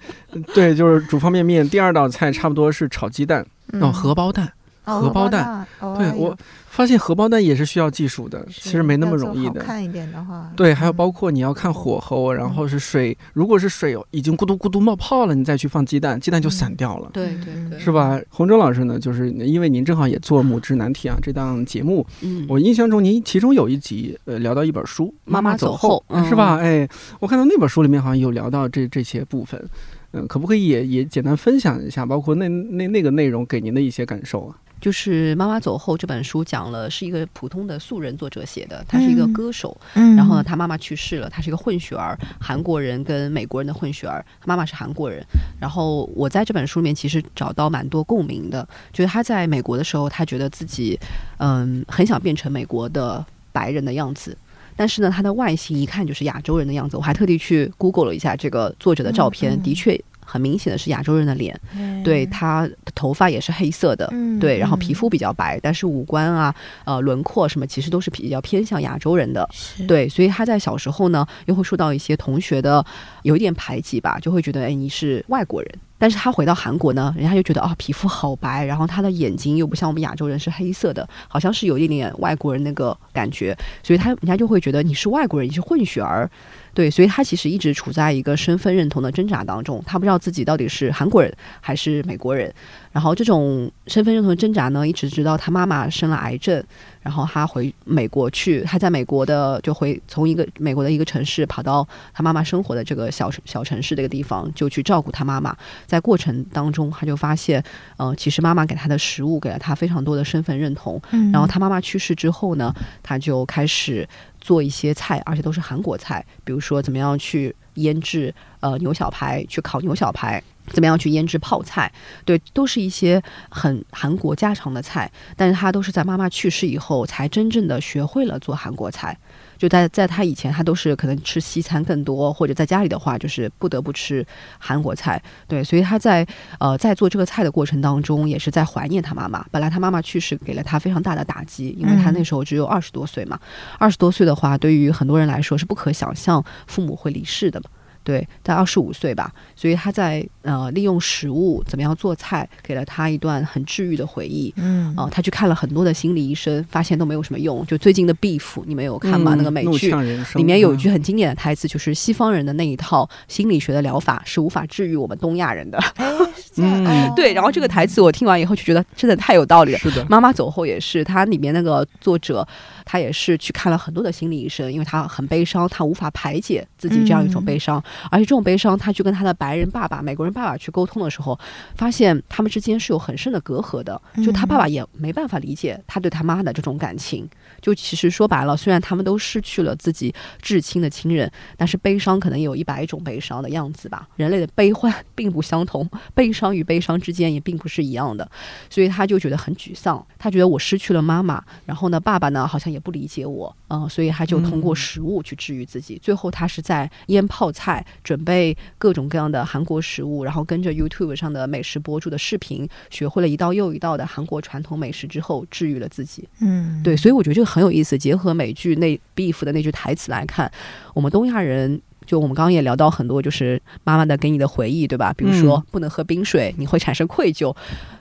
[0.53, 1.67] 对，就是煮方便面。
[1.67, 3.43] 第二道菜差不多是炒鸡蛋，
[3.79, 4.51] 哦，荷包蛋，
[4.83, 5.65] 荷包蛋，
[5.97, 6.37] 对我。
[6.75, 9.61] 发现荷包蛋也是需要技术的，其实没那么容易的。
[9.61, 17.11] 看一点的话，对，还有包括你要看火候，然后是水，如果是水已经咕嘟咕嘟冒泡了，你再去放鸡蛋，鸡蛋就散掉了。
[17.13, 18.19] 对对对，是吧？
[18.29, 26.57] 洪舟老师呢，就是因为您正好也做母职难题啊这档节目，嗯，我印象中您其中有一集呃聊到一本书《妈妈走后》，是吧？
[26.57, 26.85] 哎，
[27.21, 29.63] 我看到那本书里面好像有聊到这这些部分，
[30.11, 34.57] 嗯，可不可以也也简单分享一下，包括那那那个内容给您的一些感受啊？
[34.85, 45.25] 就是妈妈走后这本书讲了是一个普通的素人作者写的，他是一个歌手，然后呢他妈妈去世了，他是一个混血儿，韩国人跟美国人的混血儿，妈妈是韩国人。
[45.59, 50.99] 然后我在这本书里面其实找到蛮多共鸣的，就是他在美国的时候，他觉得自己
[51.37, 54.37] 嗯很想变成美国的白人的样子。
[54.77, 56.95] 但是呢，他的外形一看就是亚洲人的样子。
[56.95, 59.99] 我还特地去 Google 了一下这个作者的照片，的确
[60.35, 61.57] 很明显的是亚洲人的脸。
[62.03, 69.47] 对他头发也是黑色的，对，然后皮肤比较白，但是五官啊、呃轮廓什么其实都是比较偏向亚洲人的。
[69.87, 72.85] 对，所以他在小时候呢，又会受到一些同学的
[73.23, 75.71] 有一点排挤吧，就会觉得哎你是外国人。
[75.97, 86.29] 但是他回到韩国呢，人家就觉得啊，皮肤好白，然后他的眼睛又不像我们亚洲人是黑色的，好像是有一点点外国人那个感觉，所以他人家就会觉得你是外国人，你是混血儿，
[86.75, 92.53] 对，所以他其实一直处在一个身份认同的挣扎当中，他不知道自己到底是韩国人还是美国人。
[92.91, 96.63] 然后这种身份认同的挣扎呢，一直直到他妈妈生了癌症，
[97.01, 105.55] 然后他回美国去，他在美国的就回从一个美国的一个城市跑到他妈妈生活的这个小小城市这个地方，就去照顾他妈妈。
[105.85, 107.61] 在过程当中，他就发现，
[107.97, 111.01] 呃，其实妈妈给他的食物给了他非常多的身份认同。
[111.33, 112.73] 然后他妈妈去世之后呢，
[113.03, 114.07] 他就开始
[114.45, 120.41] 做一些菜，而且都是韩国菜，比如说怎么样去腌制呃牛小排，去烤牛小排。
[120.69, 121.91] 怎么样去腌制泡菜？
[122.25, 129.15] 对，都是一些很韩国家常的菜，但是他都是在妈妈去世以后才真正的学会了做韩国菜。
[129.57, 134.25] 就在在他以前，他都是可能吃西餐更多，或者在家里的话，就是不得不吃
[134.57, 135.21] 韩国菜。
[135.47, 136.25] 对，所以他在
[136.59, 139.45] 呃在做这个菜的过程当中，也是在怀念他妈妈。
[139.51, 143.39] 本来他妈妈去世给了他非常大的打击，因为他那时候只有二十多岁嘛。
[143.79, 147.69] 二十多岁的话，对于很多人来说是不可想象父母会离世的嘛。
[148.05, 154.53] 对，在二十五岁吧，所以他在呃利用食物怎么样做菜，给了他一段很治愈的回忆。
[154.57, 157.65] 嗯，哦，他去看了很多的心理医生，发现都没有什么用。
[157.65, 159.33] 就最近的《Beef》，你们有看吗？
[159.35, 159.91] 那个美剧
[160.35, 165.79] 里面有一句很经典的台词，就是西方人的那一套心理学的疗法是无法治愈我们东亚人的。
[166.57, 167.33] 嗯，对。
[167.33, 169.79] 然后这个台词我听完以后就觉得真的太有道理了。
[169.79, 172.47] 是的，妈妈走后也是，他里面那个作者。
[172.87, 181.37] 他也是去看了很多的心理医生，因为他很悲伤，他无法排解自己这样一种悲伤，而且这种悲伤，他去跟他的白人爸爸、美国人爸爸去沟通的时候，
[181.75, 187.27] 发现他们之间是有很深的隔阂的，就他爸爸也没办法理解他对他妈的这种感情。
[187.61, 194.07] 就其实说白了，虽然他们都失去了自己至亲的亲人，但是悲伤可能有一百种悲伤的样子吧。
[194.17, 198.29] 人类的悲欢并不相同，悲伤与悲伤之间也并不是一样的，
[198.69, 200.05] 所以他就觉得很沮丧。
[200.19, 205.99] 他觉得我失去了妈妈，然后呢，爸爸呢好像也不理解我，嗯，所以他就通过食物去治愈自己。
[206.01, 216.27] 最后他是在腌泡菜，准备各种各样的韩国食物，然后跟着 YouTube 上的美食博主的视频，学会了一道又一道的韩国传统美食之后，治愈了自己。
[216.41, 217.45] 嗯，对，所以我觉得这个。
[217.55, 220.51] 很有意思，结合美剧那 Beef 的那句台词来看，
[220.93, 225.13] 我们东亚人就我们刚刚也聊到很多，就是妈妈的给你的回忆，对吧？
[225.13, 227.55] 比如说不能喝冰水，你会产生愧疚。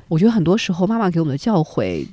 [0.08, 2.04] 我觉得很多时候妈妈给我们的教诲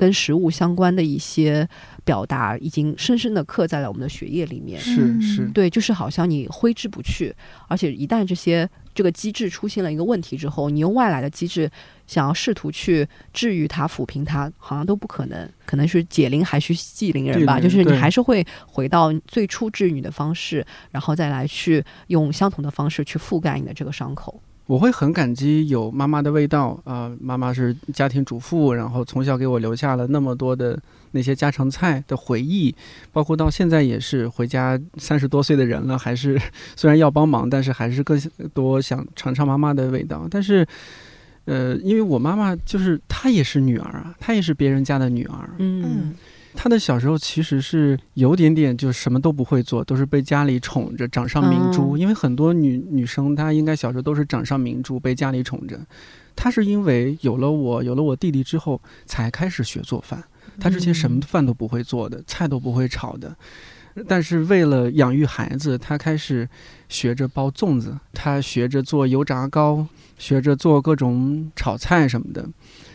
[0.00, 1.68] 跟食物相关的一些
[2.06, 4.80] 表达，已经深深的刻在了我们的血液里面。
[4.80, 7.34] 是是，对，就是好像你挥之不去，
[7.68, 8.66] 而且一旦这些。
[8.92, 11.70] 这个机制出现了一个问题之后，你用外来的机制
[12.08, 15.48] 想要试图去治愈它、抚平它，好像都不可能。
[15.64, 24.42] 可能是解铃还需系铃人吧，就是你还是会回到最初治愈的方式，然后再来去用相同的方式去覆盖你的这个伤口。
[24.70, 32.72] 我会很感激有妈妈的味道啊，妈妈是家庭主妇，然后从小给我留下了那么多的那些家常菜的回忆，
[33.10, 36.40] 包括到现在也是回家三十多岁的人了，还是
[36.76, 38.16] 虽然要帮忙，但是还是更
[38.54, 40.28] 多想尝尝妈妈的味道。
[40.30, 40.64] 但是，
[41.46, 46.14] 呃，因为我妈妈就是她也是女儿啊，她也是别人家的女儿，嗯。
[46.54, 51.96] 他的小时候其实是有点点，就什么都不会做，都是被家里宠着，掌上明珠。
[51.96, 55.80] 因为很多女女生，她应该小时候都是掌上明珠，被家里宠着。
[56.34, 60.24] 她是因为有了我，有了我弟弟之后，才开始学做饭。
[60.58, 63.36] 她之前什么饭都不会做的，菜都不会炒的。
[64.06, 66.48] 但是为了养育孩子，她开始
[66.88, 69.86] 学着包粽子，她学着做油炸糕，
[70.16, 72.48] 学着做各种炒菜什么的。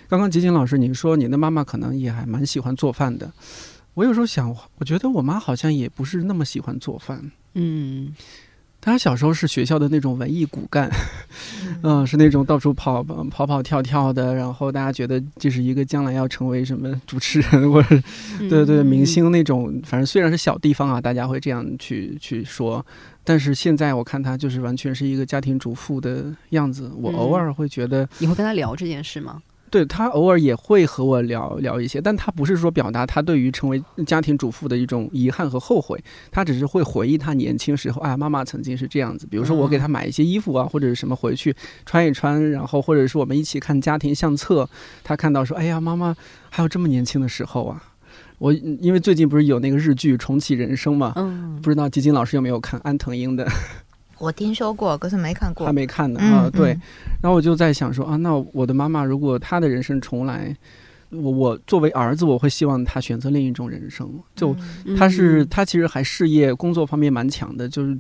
[0.08, 3.32] 刚刚吉景老师，你说你的妈妈可能也还蛮喜欢做饭的。
[3.96, 7.32] 我有时候想，我觉得我妈好像也不是那么喜欢做饭。
[7.54, 8.14] 嗯，
[8.82, 10.92] 她小时候是学校的那种文艺骨干，
[11.82, 18.00] 嗯， 是那种到处跑跑跑跳跳的，然后大家觉得这是一个将来要成为什么主持人或者
[18.50, 19.82] 对对明星那种。
[19.86, 22.86] 反正虽然是小地方啊，大家会这样去去说，
[23.24, 26.92] 但是现在我看她就是完全是一个家庭主妇的样子。
[26.98, 29.42] 我偶尔会觉得，你会跟她聊这件事吗？
[29.76, 36.02] 对他偶尔也会和我聊聊一些，但他不是说表达他对于成为家庭主妇的一种遗憾和后悔，
[36.32, 39.28] 他只是会回忆他年轻时候，哎，妈妈曾经是这样子。
[39.28, 41.54] 比如说我给他买一些衣服啊，或者是什么回去
[41.86, 44.66] 穿一穿，然后或者是我们一起看家庭相册，
[45.04, 46.16] 他看到说，哎呀，妈妈
[46.50, 47.84] 还有这么年轻的时候啊。
[48.38, 53.46] 我因为最近不是有那个日剧《重启人生》嘛，嗯，不知道基金老师有没有看安藤英的。
[54.18, 56.50] 我听说过，可是没看过，还没看呢啊。
[56.50, 56.70] 对，
[57.22, 60.56] 然后我就在想说啊，那我的妈妈如果她的人生重来，
[61.10, 64.10] 我我作为儿子，我会希望她选择另一种人生。
[64.36, 64.56] 就
[64.98, 67.98] 她是她其实还事业工作方面蛮强的，就是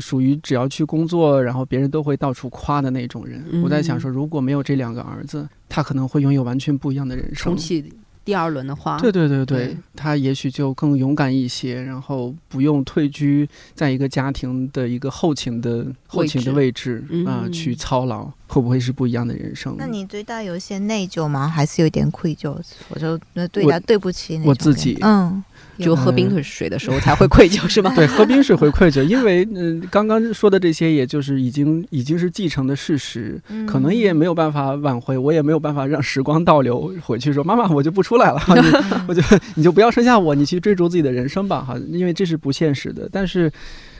[0.00, 3.44] 属于只要去工作，然后别人都会到处夸的那种人。
[3.62, 7.52] 我在想说，如果没有这两个儿子，他可能会拥有完全不一样的人生。
[7.52, 7.92] 重启。
[8.26, 19.76] 第二轮的话，对对对对，他也许就更勇敢一些，然后不用退居在一个家庭的一个后勤的后勤的位置啊，去操劳，会不会是不一样的人生？
[19.78, 21.46] 那你对他有些内疚吗？
[21.46, 22.60] 还是有点愧疚？
[22.88, 25.42] 我就那对他对不起我自己，嗯。
[25.78, 27.92] 就喝冰水的时候才会愧疚是吗？
[27.94, 38.40] 对，喝冰水会愧疚，因为嗯，刚刚说的这些，也就是已经已经是继承的事实，可能也没有办法挽回，我也没有办法让时光倒流回去，说妈妈我就不出来了，
[39.06, 39.22] 我就
[39.54, 43.08] 你就不要生下我，你去追逐自己的人生吧，哈，因为这是不现实的。
[43.12, 43.52] 但是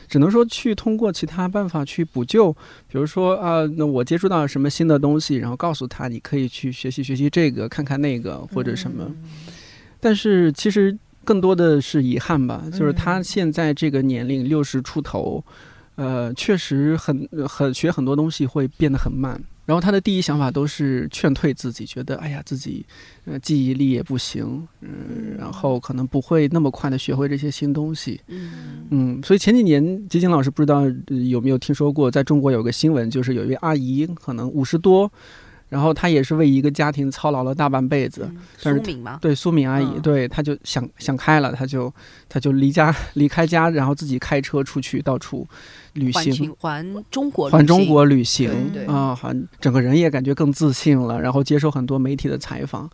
[0.09, 9.05] 只能说去通过其他办法去补救，比如说啊，那我接触到什么新的东西，然后告诉他你可以去学习学习这个，看看那个或者什么。
[10.01, 10.97] 但是其实。
[11.27, 15.45] 更多的是遗憾吧，就是他现在这个年龄六十出头，
[15.97, 19.39] 呃，确实很很学很多东西会变得很慢。
[19.67, 22.87] 然后他的第一想法都是劝退自己，觉得哎呀自己
[23.25, 29.21] 呃记忆力也不行，嗯，然后可能不会那么快的学会这些新东西，嗯嗯。
[29.25, 35.11] 所以前几年，吉金老师不知道有没有听说过，在中国有个新闻，就是有一位阿姨可能五十多。
[35.69, 39.19] 然后她也是为一个家庭操劳了大半辈子，苏敏吗？
[39.21, 41.93] 对，苏敏阿姨，对，她就想想开了，她就
[42.29, 45.47] 她就离家离开家，然后自己开车出去到处
[45.95, 48.51] 旅行，环中国环中国旅行
[48.87, 52.89] 啊，好，整个人也感觉更自信了，然后接受很多媒体的采访。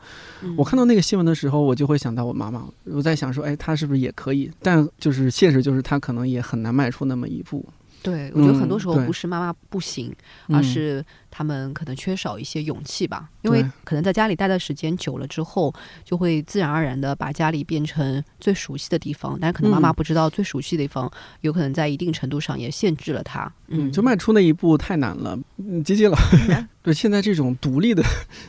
[0.57, 4.51] 我看到那个新闻的时候，我就会想到我妈妈，我在想说，哎，她是不是也可以？
[4.61, 7.65] 但就是现实就是她可能也很难迈出那么一步。
[8.03, 10.13] 对，我觉得很多时候不是妈妈不行，
[10.49, 11.05] 而是。
[11.35, 15.75] 他们可能缺少一些勇气吧，因为可能在家里待的时间久了之后，
[16.05, 19.39] 就会自然而然的把家里变成最熟悉的地方。
[19.41, 21.11] 但是可能妈妈不知道，最熟悉的地方
[21.41, 23.51] 有可能在一定程度上也限制了他。
[23.69, 25.39] 嗯，就迈出那一步太难了。
[25.57, 28.03] 嗯，吉吉老师，对现在这种独立的，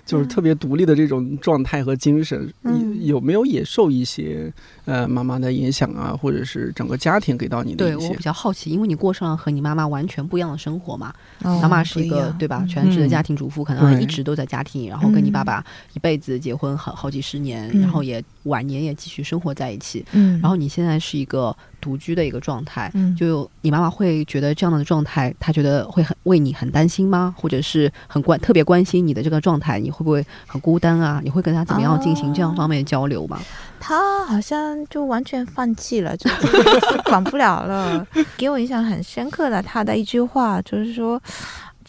[0.06, 2.54] 就是特别独立的这种状态和精神，
[3.00, 4.52] 有没有也受一些
[4.84, 7.86] 呃妈妈的影响啊，或者是整个家庭给到你的？
[7.86, 11.14] 对我比较好奇，因为你过上了和你妈妈完全不一样的生活嘛。
[11.42, 12.66] 妈妈是一个对吧？
[12.74, 15.64] 全职的家庭主妇可能一直都在家庭，然后跟你爸爸
[15.94, 20.04] 一辈子结婚好好几十年，然后也晚年也继续生活在一起。
[20.14, 27.36] 嗯，然后你现在是一个独居的一个状态，就你妈妈会觉得这样的状态，她觉得会很为你很担心吗？
[27.38, 31.22] 或者是很关特别关心你的这个状态，你会不会很孤单啊？
[31.24, 33.40] 你会跟她怎么样进行这样方面的交流吗？
[33.86, 36.30] 他好像就完全放弃了，就
[37.04, 38.08] 管不了了。
[38.38, 41.22] 给我印象很深刻的，他的一句话就是说。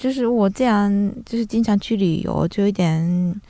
[0.04, 0.92] 就是我这样，
[1.24, 3.40] 就是经常去旅游，就有点，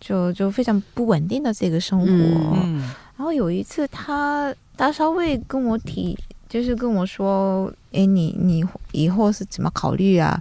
[0.00, 2.06] 就就非常不稳定的这个生活。
[2.06, 2.94] 嗯。
[3.16, 6.16] 然后有一次，他他稍微跟我提，
[6.48, 10.40] 就是跟我说：“哎，你你以后是怎么考虑啊？”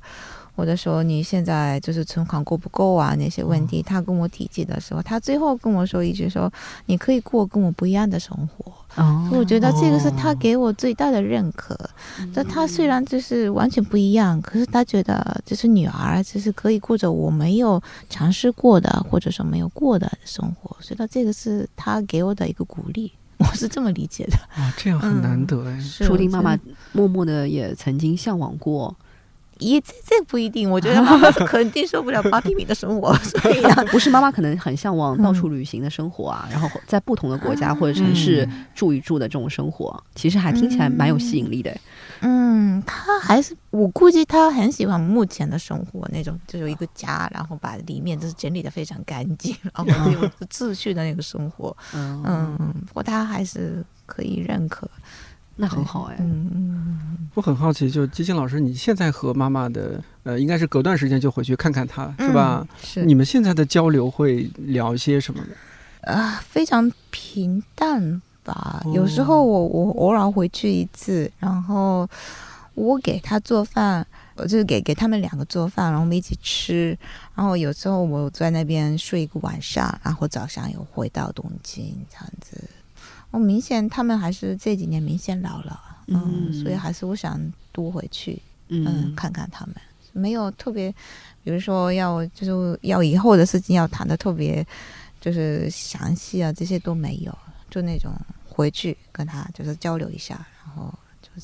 [0.55, 3.16] 或者说你现在就是存款够不够啊？
[3.18, 6.53] 那些问题，他跟我提及的时候，他最后跟我说一句：“说
[6.86, 11.78] 你可以过跟我不一样的生活。”哦，我觉得这个是他给我最大的认可。
[12.34, 23.12] 那他虽然就是完全不一样，可是他觉得就是女儿就是可以过着我没有尝试过的或者说没有过的生活，所以，他这个是他给我的一个鼓励。
[23.38, 24.38] 我是这么理解的。
[24.60, 25.80] 啊，这样很难得哎。
[25.80, 26.58] 说不定妈妈
[26.91, 28.95] 默默的也曾经向往过。
[29.60, 41.76] 也这这不一定，我觉得妈妈肯定受不了八平米的生活， 所以不是妈妈可能很向往到处旅行的生活啊， 然后在不同的国家或者城市住一住的这种生活，其实还听起来蛮有吸引力的。
[42.22, 51.76] 嗯，他还是我估计他很喜欢目前的生活那种，就有一个家，然后把里面就是整理的非常干净，然后有秩序的那个生活。
[51.93, 54.89] 嗯嗯，不过他还是可以认可。
[55.60, 62.66] 那很好哎，嗯嗯，我很好奇，就基金老师，你现在和妈妈的，呃，应该是隔段时间就回去看看她，是吧？
[62.82, 63.03] 是。
[63.03, 65.47] 你们现在的交流会聊些什么呢？
[66.14, 68.84] 啊，非常平淡吧。
[68.93, 72.08] 有时候我我偶尔回去一次，然后
[72.76, 74.05] 我给她做饭，
[74.36, 76.97] 我就是给给他们两个做饭，然后我们一起吃。
[77.34, 82.64] 然后有时候我在那边睡一个晚上，然后早上又回到东京这样子。
[83.38, 87.40] 我明显他们还是这几年明显老了，嗯，所以还是我想
[87.72, 89.76] 多回去，嗯，看看他们。
[90.14, 90.92] 没有特别，
[91.44, 94.66] 比如说要就是要以后的事情要谈的特别
[95.22, 97.38] 就是详细啊，这些都没有，
[97.70, 98.12] 就那种
[98.50, 100.92] 回去跟他就是交流一下，然后。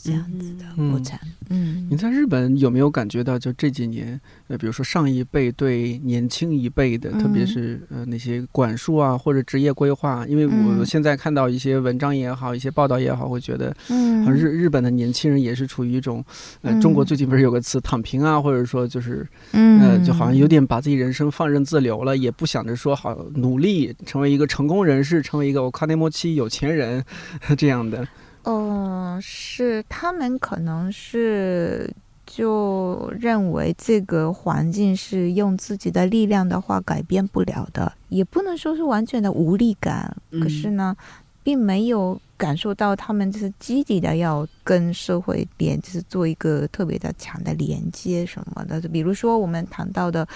[0.01, 1.19] 这样子的国产，
[1.49, 10.25] 嗯，你在日本有没有感觉到，就这几年，呃，比如说上一辈对年轻一辈的，特别是呃那些管束啊，或者职业规划？
[10.27, 16.23] 因为我现在看到一些文章也好，一些报道也好，会觉得，嗯，日日本的年轻人也是处于一种，
[16.61, 27.03] 呃，中国最近不是有个词“躺平”啊，或者说就是，呃，就好像有点把自己人生放任自流了，也不想着说好努力成为一个成功人士，成为一个我卡内莫期有钱人
[27.55, 28.07] 这样的。
[28.43, 31.89] 嗯，是他们可能是
[32.25, 40.15] 就认为这个环境是用自己的力量的话改变不了的，也不能说是完全的无力感。
[40.41, 40.95] 可是呢，
[41.41, 48.81] 并没有感受到他们就是积极的要跟社会连，就是做一个特别的强的连接什么的。
[48.81, 50.27] 就比如说我们谈到的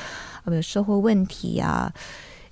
[0.46, 1.92] 呃社会问题呀，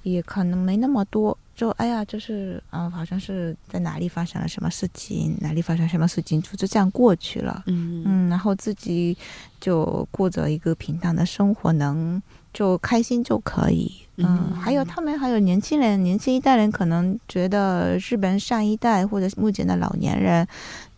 [0.03, 1.37] 也可能没那么多。
[1.55, 7.63] 就哎呀，就是嗯，好像是在哪里发生了什么事情，哪里发生什么事情，就就这样过去了。
[7.67, 9.17] 嗯嗯，然后自己
[9.61, 12.21] 就过着一个平淡的生活，能
[12.53, 13.89] 就开心就可以。
[14.17, 20.45] 嗯，还有他们还有年轻人，年轻一代人可能觉得日本上一代或者目前的老年人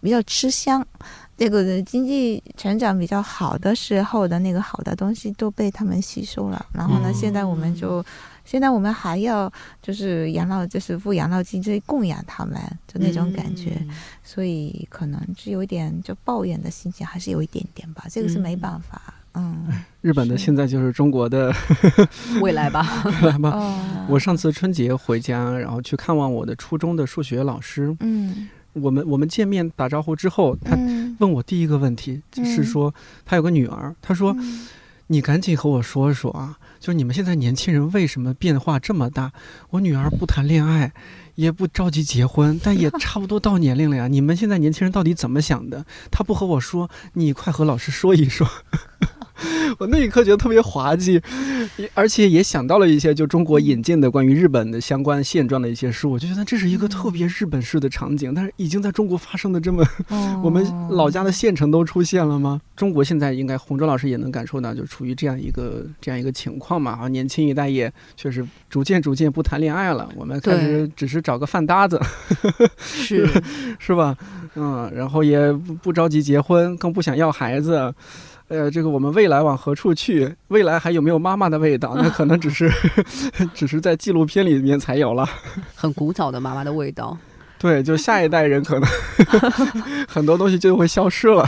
[0.02, 0.84] 比较吃香，
[1.38, 6.66] 这个经济成长比较好的时候的那个好的东西都被他们吸收了。
[6.74, 8.04] 然后呢，现在我们就。
[8.48, 13.78] 现在我们还要就是养老，就是付养老金，就是供养他们，就那种感觉，
[14.24, 18.06] 所以可能是有一点就抱怨的心情，还是有一点点吧。
[18.10, 19.68] 这个是没办法，嗯。
[20.00, 21.54] 日本的现在就是中国的
[22.42, 23.04] 未来吧。
[23.22, 23.52] 未来吧。
[24.08, 27.94] 我上次春节回家，然后去看望我的初中的数学老师。
[28.00, 28.48] 嗯。
[28.72, 30.78] 我们我们见面打招呼之后，他
[31.20, 32.94] 问我第一个问题是说，
[33.26, 34.34] 他有个女儿，他说
[35.08, 39.32] ：“你赶紧和我说说啊。”就你们现在年轻人为什么变化这么大？
[39.72, 40.94] 我女儿不谈恋爱，
[41.38, 44.08] 也不着急结婚，但也 差不多到年龄了呀。
[44.08, 45.86] 你们现在年轻人到底怎么想的？
[46.12, 48.48] 他不和我说，你快和老师说一说。
[49.78, 51.22] 我那一刻觉得特别滑稽，
[51.94, 59.86] 而且也想到了一些就中国引进的关于日本的相关现状的一些书，我就觉得这是一个特别日本式的场景，但是已经在中国发生的这么，
[60.44, 62.60] 我们老家的县城都出现了吗？
[62.76, 72.00] 中国现在应该洪忠老师也能感受到，就处于这样一个这样一个情况嘛，啊，年轻一代也确实逐渐逐渐不谈恋爱了，我们开始只是找个饭搭子，
[72.78, 73.28] 是
[73.80, 74.16] 是吧？
[74.56, 75.52] 嗯，然后也
[75.84, 77.94] 不着急结婚，更不想要孩子。
[78.48, 80.34] 呃，这个我们未来往何处去？
[80.48, 81.96] 未来还有没有妈妈的味道？
[81.98, 82.72] 那可能只是，
[83.54, 85.28] 只是在纪录片里面才有了，
[85.76, 87.18] 很古早的妈妈的味道。
[87.60, 88.90] 对，就下一代人可能
[90.08, 91.46] 很多东西就会消失了。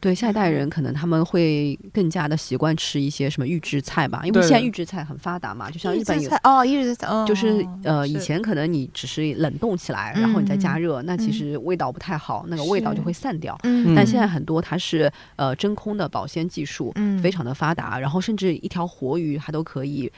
[0.00, 13.58] 对下一代人，可能他们会更加的习惯吃一些什么预制菜吧，因为现在预制菜很发达嘛，就像日本有哦预制菜，就是呃以前可能你只是冷冻起来，然后你再加热，那其实味道不太好，那个味道就会散掉。
[13.94, 20.10] 但现在很多它是呃真空的保鲜技术，非常的发达，然后甚至一条活鱼它都可以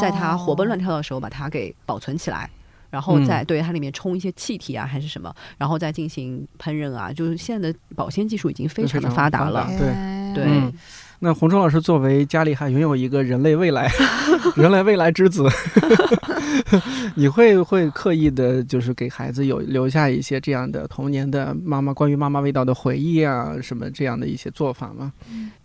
[0.00, 2.50] 在它活蹦乱跳的时候把它给保存起来。
[2.90, 9.66] 然后再对它里面充一些气体啊，还是什么，然后再进行烹饪啊，就是现在的保鲜技术已经非常的发达了。
[9.78, 10.72] 对对。
[11.22, 13.90] 那洪忠老师作为家里还拥有一个人类未来，
[14.56, 15.46] 人类未来之子，
[17.14, 25.12] 你会会刻意的，就是给孩子有留下一些这样的童年的妈妈关于妈妈味道的回忆啊，什么这样的一些做法吗？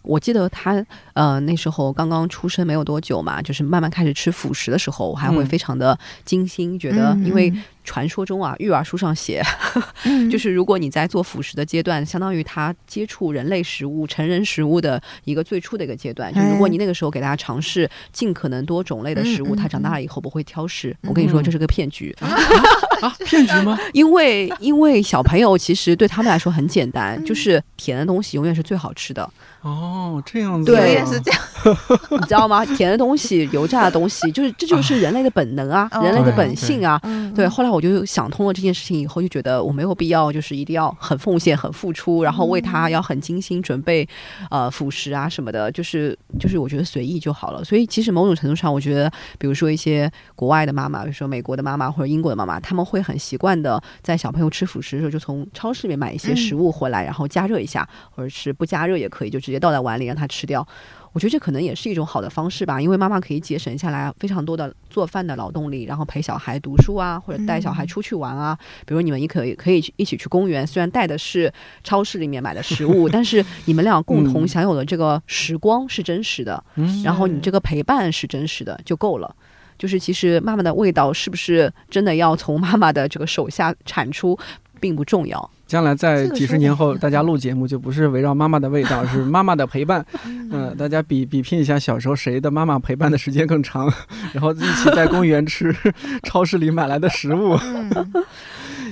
[0.06, 7.52] 我记得他呃那时候刚刚出生没有多久嘛，就是慢慢开始吃辅食的时候，我还会非常的精心，觉得因为
[7.84, 9.44] 传说中啊育儿书上写，
[10.32, 20.96] 就是如果你在做辅食的阶段，相当于他接触人类食物、成人食物的一个最初的一个阶段，就如果你那个时候给他尝试尽可能多种类的食物，他长大了以后不会挑食。
[21.04, 22.16] 我跟你说这是个骗局
[23.02, 23.78] 啊，骗局吗？
[23.94, 29.30] 因为因为小朋友其实对他们来说很简单，就是甜的东西永远是最好吃的。
[29.62, 31.42] 哦，这样子，对，是这样。
[32.12, 32.64] 你知道吗？
[32.64, 37.02] 甜的东西、油炸的东西，就是这就是人类的本能啊，人类的本性啊。
[37.36, 44.08] 对，后来我就想通了这件事情以后，就觉得我没有必要就是一定要很奉献、很付出，然后为他要很精心准备
[44.52, 47.64] 呃辅食啊什么的，就是就是我觉得随意就好了。
[47.64, 60.66] 所以其实某种程度上，我觉得比如说一些国外的妈妈，比如说美国的妈妈或者英国的妈妈，他们会很习惯的在小朋友吃辅食的时候，就从超市里面买一些食物回来，然后加热一下，或者是不加热也可以，就直接倒在碗里让他吃掉。
[61.14, 68.58] 我觉得这可能也是一种好的方式吧，因为妈妈可以节省下来非常多的做饭的劳动力，然后陪小孩读书啊，或者带小孩出去玩啊。
[68.86, 71.50] 比如你们也可以可以一起去公园，虽然带的是
[71.86, 76.62] 超市里面买的食物， 但是你们俩共同享有的这个时光是真实的，
[77.02, 79.34] 然后你这个陪伴是真实的就够了。
[79.78, 84.38] 就是其实妈妈的味道是不是真的要从妈妈的这个手下产出，
[84.80, 85.50] 并不重要。
[85.68, 90.06] 将来在几十年后，大家录节目就不是围绕妈妈的味道， 是妈妈的陪伴。
[90.24, 93.92] 嗯，大家比比拼一下小时候谁的妈妈陪伴的时间更长，
[94.32, 95.76] 然后一起在公园吃
[96.24, 97.58] 超市里买来的食物。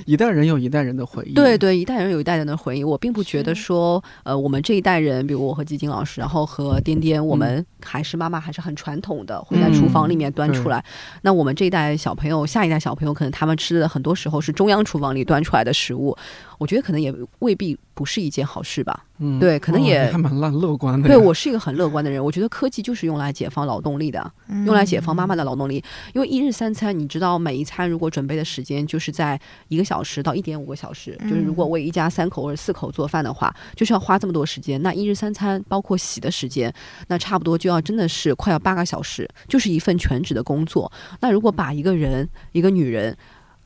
[0.04, 2.84] 一代人有一代人的回忆，对对，一代人有一代人的回忆。
[2.84, 10.84] 我并不觉得说，呃，我们这一代人，比如我和基金老师，然后和颠颠，我们还是妈妈还是很传统的，会在厨房里面端出来。
[11.22, 16.16] 那我们这一代小朋友，下一代小朋友，可能他们吃的很多时候是中央厨房里端出来的食物。
[16.64, 19.04] 我觉得可能也未必不是一件好事吧。
[19.18, 21.06] 嗯，对，可能也还蛮乐乐观的。
[21.06, 22.24] 对我是一个很乐观的人。
[22.24, 24.32] 我觉得科技就是用来解放劳动力的，
[24.64, 25.84] 用来解放妈妈的劳动力。
[26.14, 29.38] 因为一日三餐，你知道，每一餐如果准备的时间就是在
[29.68, 34.82] 一个小时到一点五个小时，就是如果为一家三口或者四口做饭的话，就是要花这么多时间。
[34.82, 36.72] 那一日三餐包括洗的时间，
[37.08, 40.90] 那差不多就要真的是快要八个小时，就是一份全职的工作。
[41.20, 43.14] 那如果把一个人，一个女人。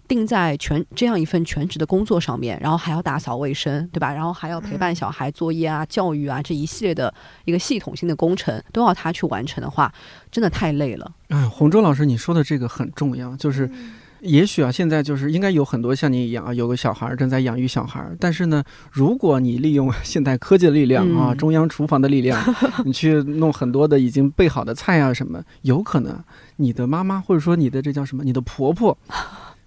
[0.08, 4.12] 定在全这样一份全职的工作上面，然后还要打扫卫生，对吧？
[4.12, 7.12] 然后还要陪伴小孩作业啊、教育啊这一系列的
[7.44, 9.92] 一个系统性的工程，都要他去完成的话，
[10.32, 11.12] 真的太累了。
[11.28, 13.70] 嗯，洪舟老师，你说的这个很重要，就是
[14.20, 22.42] 也许啊，现在就是应该有很多像你一样啊，有个小孩正在养育小孩，但是呢，如果你利用 现代科技的力量啊，中央厨房的力量，
[22.84, 26.18] 你去弄很多的已经备好的菜啊什么，有可能
[26.56, 28.96] 你的妈妈或者说你的这叫什么，你的婆婆。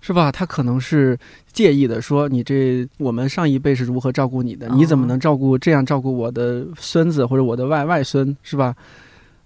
[0.02, 0.32] 是吧？
[0.32, 1.18] 他可能是
[1.54, 8.76] 介意的，说你这我们上一辈是如何照顾你的，你怎么能照顾这样照顾我的孙子或者我的外外孙，是吧？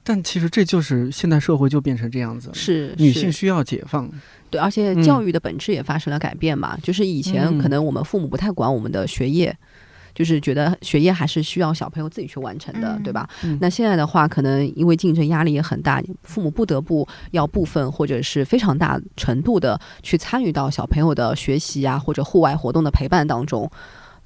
[0.03, 4.10] 但其实这就是现代社会就变成这样子，是女性需要解放，
[4.49, 9.56] 对，而且教育的本质也发生了改变嘛，就是以前可能我们父母不太管我们的学业。
[10.16, 13.30] 就是觉得学业还是需要小朋友自己去完成的，对吧？
[13.59, 23.70] 那现在的话，可能因为竞争压力也很大，父母不得不要部分或者是非常大程度的去参与到小朋友的学习啊或者户外活动的陪伴当中。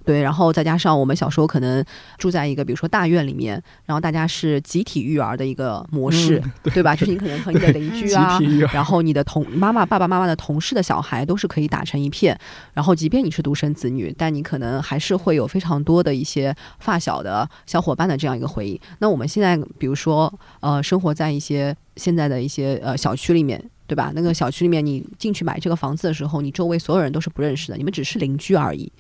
[0.06, 1.84] 对，然后再加上我们小时候可能
[2.18, 6.42] 住在一个，比如说大院里面，然后大家是集体育儿的一个模式，
[6.74, 6.96] 对吧？
[6.96, 8.40] 就是你可能和你的邻居啊，
[8.74, 12.36] 然后你的同妈妈、爸爸妈妈的同事的小孩都是可以打成一片。
[12.74, 18.80] 然后，即便你是独生子女，但你可能还是会有非常多的一些发小的小伙伴的这样一个回忆。
[19.00, 24.12] 那我们现在，比如说，呃，生活在一些现在的一些呃小区里面，对吧？
[24.16, 28.92] 那个小区里面，你进去买这个房子的时候，你周围所有人都是不认识的，你们只是邻居而已。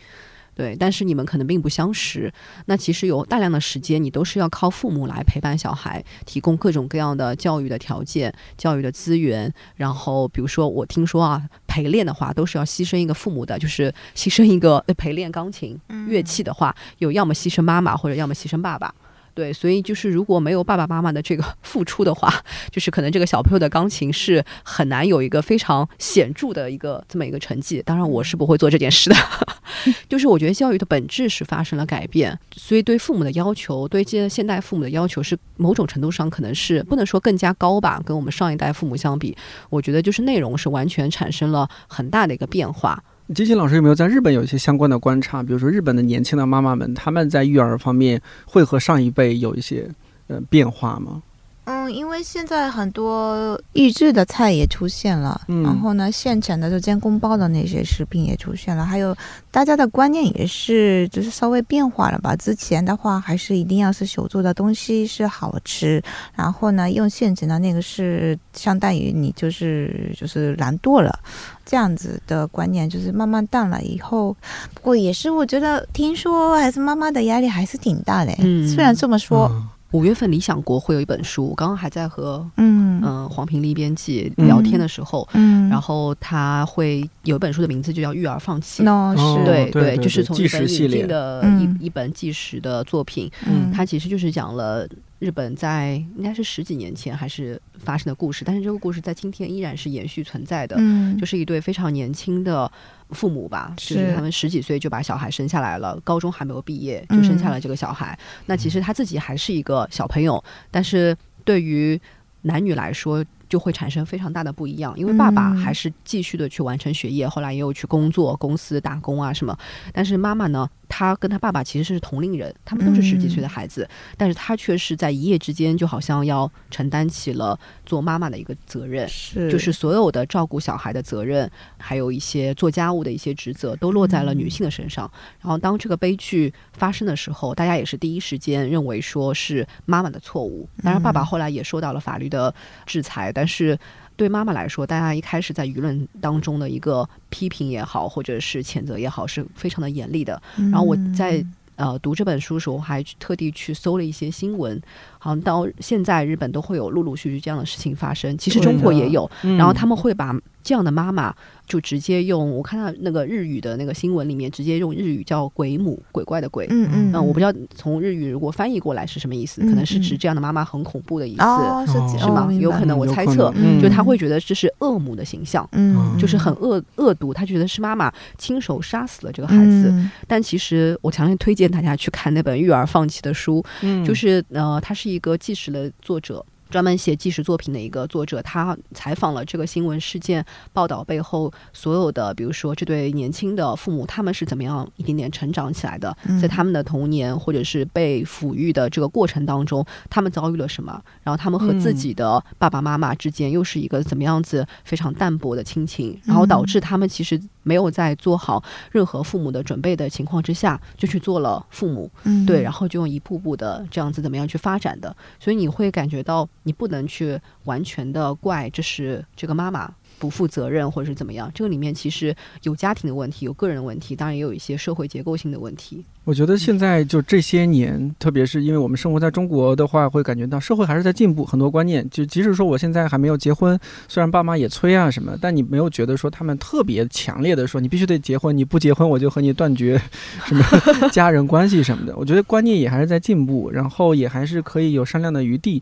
[0.60, 2.30] 对，但是你们可能并不相识。
[2.66, 9.50] 那其实有大量的时间，你都是要靠父母来陪伴小孩，提供各种各样的教育的条件、教育的资源。
[9.78, 15.80] 然后，比如说我听说啊，陪练的话都是要牺牲一个父母的，就是牺牲一个陪练钢琴
[16.10, 18.94] 乐器的话，有要么牺牲妈妈，或者要么牺牲爸爸。
[19.40, 22.30] 对，所以就是如果没有爸爸妈妈的这个 付出的话，
[22.70, 27.82] 就是可能这个小朋友的钢琴是很难有一个非常显著的一个这么一个成绩。
[27.86, 29.16] 当然，我是不会做这件事的。
[30.10, 39.38] 就是我觉得教育的本质是发生了改变，所以对父母的要求，对这些现代父母的要求是某种程度上可能是不能说更加高吧，跟我们上一代父母相比，
[39.70, 43.02] 我觉得就是内容是完全产生了很大的一个变化。
[43.36, 45.44] 金星老师有没有在日本有一些相关的观察？
[45.44, 49.88] 比如说日本的年轻的妈妈们，他们在育儿方面会和上一辈有一些
[50.28, 51.22] 呃变化吗？
[51.70, 59.16] 嗯，因为现在很多预制的菜也出现了，然后呢，现成的就煎宫包的那些食品也出现了，还有
[59.52, 62.36] 大家的观念也是就是稍微变化了吧。
[62.36, 66.02] 之前的话还是一定要是手做的东西是好吃，
[66.36, 71.20] 然后呢，用现成的那个是相当于你就是就是懒惰了，
[71.68, 74.36] 这样子的观念就是慢慢淡了以后。
[74.74, 78.34] 不过也是我觉得听说还是妈妈的压力还是挺大的，
[78.68, 79.52] 虽然这么说。
[79.92, 82.80] 五月份，理想国会有一本书，我刚刚还在和嗯。
[83.02, 88.84] 嗯黄平丽编辑聊天的时候，嗯，然后他会有一本书的名字就叫《育儿放弃》，
[89.18, 89.46] 是。
[89.46, 94.86] 对对，就是从日本引进的一一本纪实的作品，嗯，它其实就是讲了
[95.20, 100.76] 日本在应该是十几年前还是发生的故事，但是这个故事在今天依然是延续存在的。
[100.80, 102.72] 嗯，就是一对非常年轻的
[103.12, 108.18] 父母吧，就是他们十几岁就把小孩生下来了，高中还没有毕业就生下了这个小孩。
[108.46, 112.00] 那其实他自己还是一个小朋友，但是对于
[112.42, 113.24] 男女来说。
[113.50, 119.58] 就会产生非常大的不一样，因为爸爸还是继续的去完成学业，后来也有去工作、公司打工啊什么，
[119.92, 120.70] 但是妈妈呢？
[120.90, 123.88] 他跟他爸爸其实是同龄人，他们都是十几岁的孩子，
[124.18, 135.10] 但是他却是在一夜之间就好像要承担起了做妈妈的一个责任，是就是所有的照顾小孩的责任，还有一些做家务的一些职责都落在了女性的身上。
[135.40, 140.68] 然后当这个悲剧发生的时候，大家也是第一时间认为说是妈妈的错误。
[140.84, 142.54] 当然，爸爸后来也受到了法律的
[142.86, 143.78] 制裁，但是。
[144.20, 150.40] 对妈妈来说，大家一开始在舆论当中的一个批评也好，或者是谴责也好，是非常的严厉的。
[150.58, 151.42] 然后我在
[151.78, 154.80] 呃读这本书的时候，还特地去搜了一些新闻，
[155.20, 158.36] 好像到现在日本都会有陆陆续续这样的事情发生。
[158.36, 161.32] 其实中国也有，然后他们会把这样的妈妈。
[161.70, 166.66] 就直接用我看到那个日语的那个新闻里面，直接用日语叫“鬼母”，鬼怪的鬼。
[166.72, 167.12] 嗯嗯。
[167.14, 172.52] 嗯，我不知道从日语如果翻译过来是什么意思，可能是指这样的妈妈很恐怖的意思，是吗？
[172.52, 179.94] 有可能我猜测，就他会觉得这是恶母的形象，嗯，就是很恶恶毒，他觉得是妈妈亲手杀死了这个孩子。
[180.26, 183.64] 但其实我强烈推荐大家去看那本《育儿放弃》的书，
[184.04, 186.46] 就是呃，他是一个纪实的作者。
[186.70, 201.02] 专门写纪实作品的一个作者，他采访了这个新闻事件报道背后所有的，比如说这对年轻的父母，他们是怎么样一点点成长起来的，在他们的童年或者是被抚育的这个过程当中，他们遭遇了什么？
[201.24, 206.22] 然后他们和自己的爸爸妈妈之间又是一个怎么样子非常淡薄的亲情？
[206.24, 212.10] 然后导致他们其实没有在做好任何父母的准备的情况之下，就去做了父母，
[212.48, 215.16] 对，然后就用一步步的这样子怎么样去发展的？
[215.40, 216.40] 所以你会感觉到。
[216.64, 226.04] 你不能去完全的怪这是这个妈妈不负责任或者是怎么样，这个里面其实有家庭的问题，有个人的问题，当然也有一些社会结构性的问题。
[226.26, 232.08] 我觉得现在就这些年，特别是因为我们生活在中国的话，会感觉到社会还是在进步，很多观念。
[232.12, 240.00] 就即使说我现在还没有结婚，虽然爸妈也催啊什么，但你没有觉得说他们特别强烈的说你必须得结婚，你不结婚我就和你断绝
[240.46, 240.64] 什么
[241.10, 242.16] 家人关系什么的。
[242.16, 245.82] 我觉得观念也还是在进步，然后也还是可以有商量的余地。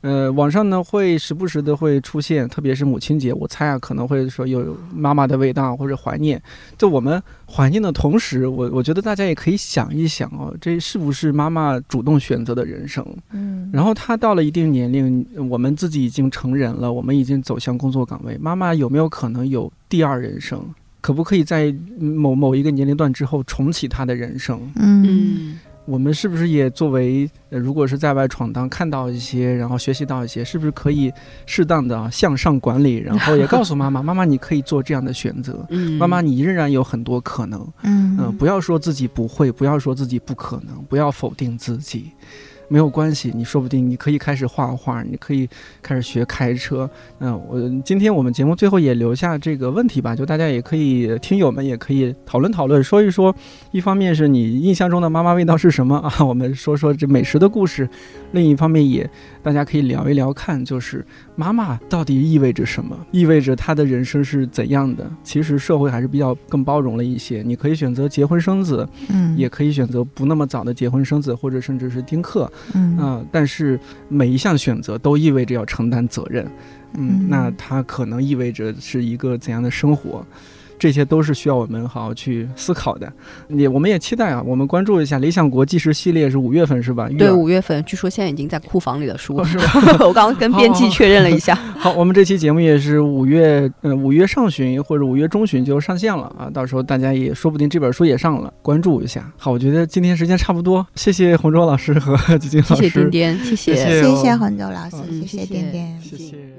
[0.00, 6.40] 呃，网上呢会时不时的会出现，特别是母亲节，我猜啊可能会说有妈妈的味道或者怀念。
[6.76, 7.20] 在我们
[7.50, 13.04] 怀念的同时，我我觉得大家也可以想一想哦，这是不是妈妈主动选择的人生？
[13.32, 13.68] 嗯。
[13.72, 20.62] 然后她到了一定年龄，我们自己已经成人了，我们已经走向工作岗位，妈妈有没有可能有第二人生？
[21.00, 24.60] 可不可以在某某一个年龄段之后重启她的人生？
[24.76, 25.58] 嗯。
[25.88, 31.10] 我们是不是也作为，呃，如果是在外闯荡，看到一些，然后学习到一些，是不是可以
[31.46, 35.66] 适当的向上管理，然后也告诉妈妈，妈妈你可以做这样的选择，
[35.98, 42.10] 妈妈你仍然有很多可能，嗯，不要说自己不会，不要说自己不可能，不要否定自己。
[42.68, 45.48] 没有关系，你说不定你可以开始画画，你可以
[45.82, 46.88] 开始学开车。
[47.18, 53.34] 嗯，我今天我们节目最后也留下这个问题吧，就大家也可以听友们也可以讨论讨论，说一说。
[53.72, 56.24] 一方面是你印象中的妈妈味道是什么啊？
[56.24, 57.88] 我们说说这美食的故事。
[58.32, 59.08] 另一方面也
[59.48, 61.02] 大家可以聊一聊看，就是
[61.34, 65.10] 妈妈到底意味着什么，意味着她的人生是怎样的？
[65.24, 72.52] 其实社会还是比较更包容了一些，你可以选择结婚生子，嗯，也可以选择不那么早的结婚生子，或者甚至是丁克。
[72.74, 73.80] 嗯啊，但是
[74.10, 76.46] 每一项选择都意味着要承担责任，
[76.98, 80.22] 嗯，那它可能意味着是一个怎样的生活？
[80.78, 83.12] 这些都是需要我们好好去思考的。
[83.48, 87.08] 也，我们也期待啊，我们关注一下《理想国纪实系列》是五月份是吧？
[87.18, 89.64] 对，五月份，据说现在已经在库房里的书 是吧？
[90.00, 91.54] 我刚刚跟编辑确认了一下。
[91.78, 99.30] 好，我们这期节目也是五月，呃，五月上旬或者五月中旬就上线了啊，到时候大家也说不定这本书也上了，关注一下。
[99.36, 104.96] 好，我觉得今天时间差不多，谢谢洪州老师和 吉金老师，谢谢点点，谢谢，谢谢洪舟老师，
[105.26, 106.57] 谢谢点点，谢谢。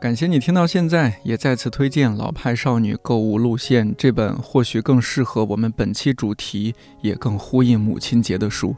[0.00, 8.74] 感谢你听到现在，也再次推荐《老派少女购物路线》这本或许更适合我们本期主题，也更呼应母亲节的书。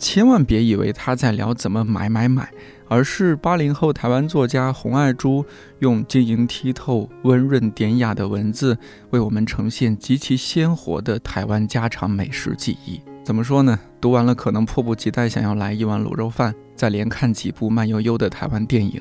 [0.00, 2.50] 千万别以为他在聊怎么买买买，
[2.88, 5.46] 而是八零后台湾作家洪爱珠
[5.78, 8.76] 用晶莹剔透、温润典雅的文字，
[9.10, 13.00] 为我们呈现极其鲜活的台湾家常美食记忆。
[13.22, 13.78] 怎么说呢？
[14.00, 19.00] 读完了可能迫不及待想要来一碗卤肉饭，再连看几部慢悠悠的台湾电影。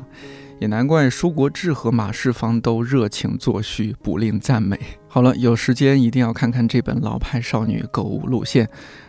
[0.64, 4.80] 也难怪舒国志和马世芳都热情作序，不吝赞美。
[5.10, 8.66] 好了，有时间一定要看看这本《老派少女购物路线》。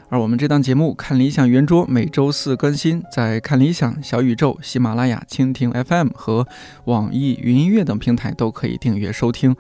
[0.09, 6.45] 而我们这档节目《看理想圆桌》每周四更新，在看理想、小宇宙、喜马拉雅、蜻蜓 FM 和
[6.87, 9.55] 网易云音乐等平台都可以订阅收听。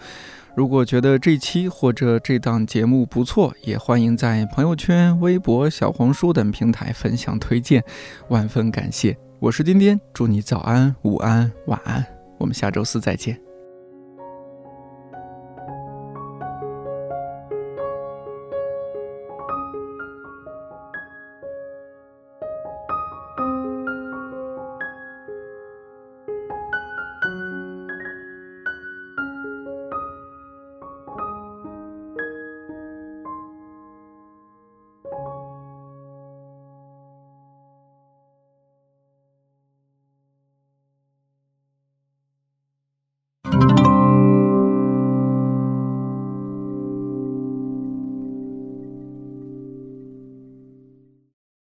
[0.56, 7.84] 如果觉得这期或者这档节目不错，也欢迎在朋友圈、微博、小红书等平台分享推荐，
[8.30, 9.16] 万分感谢。
[9.44, 12.02] 我是颠颠，祝你早安、午安、晚安，
[12.38, 13.38] 我们下周四再见。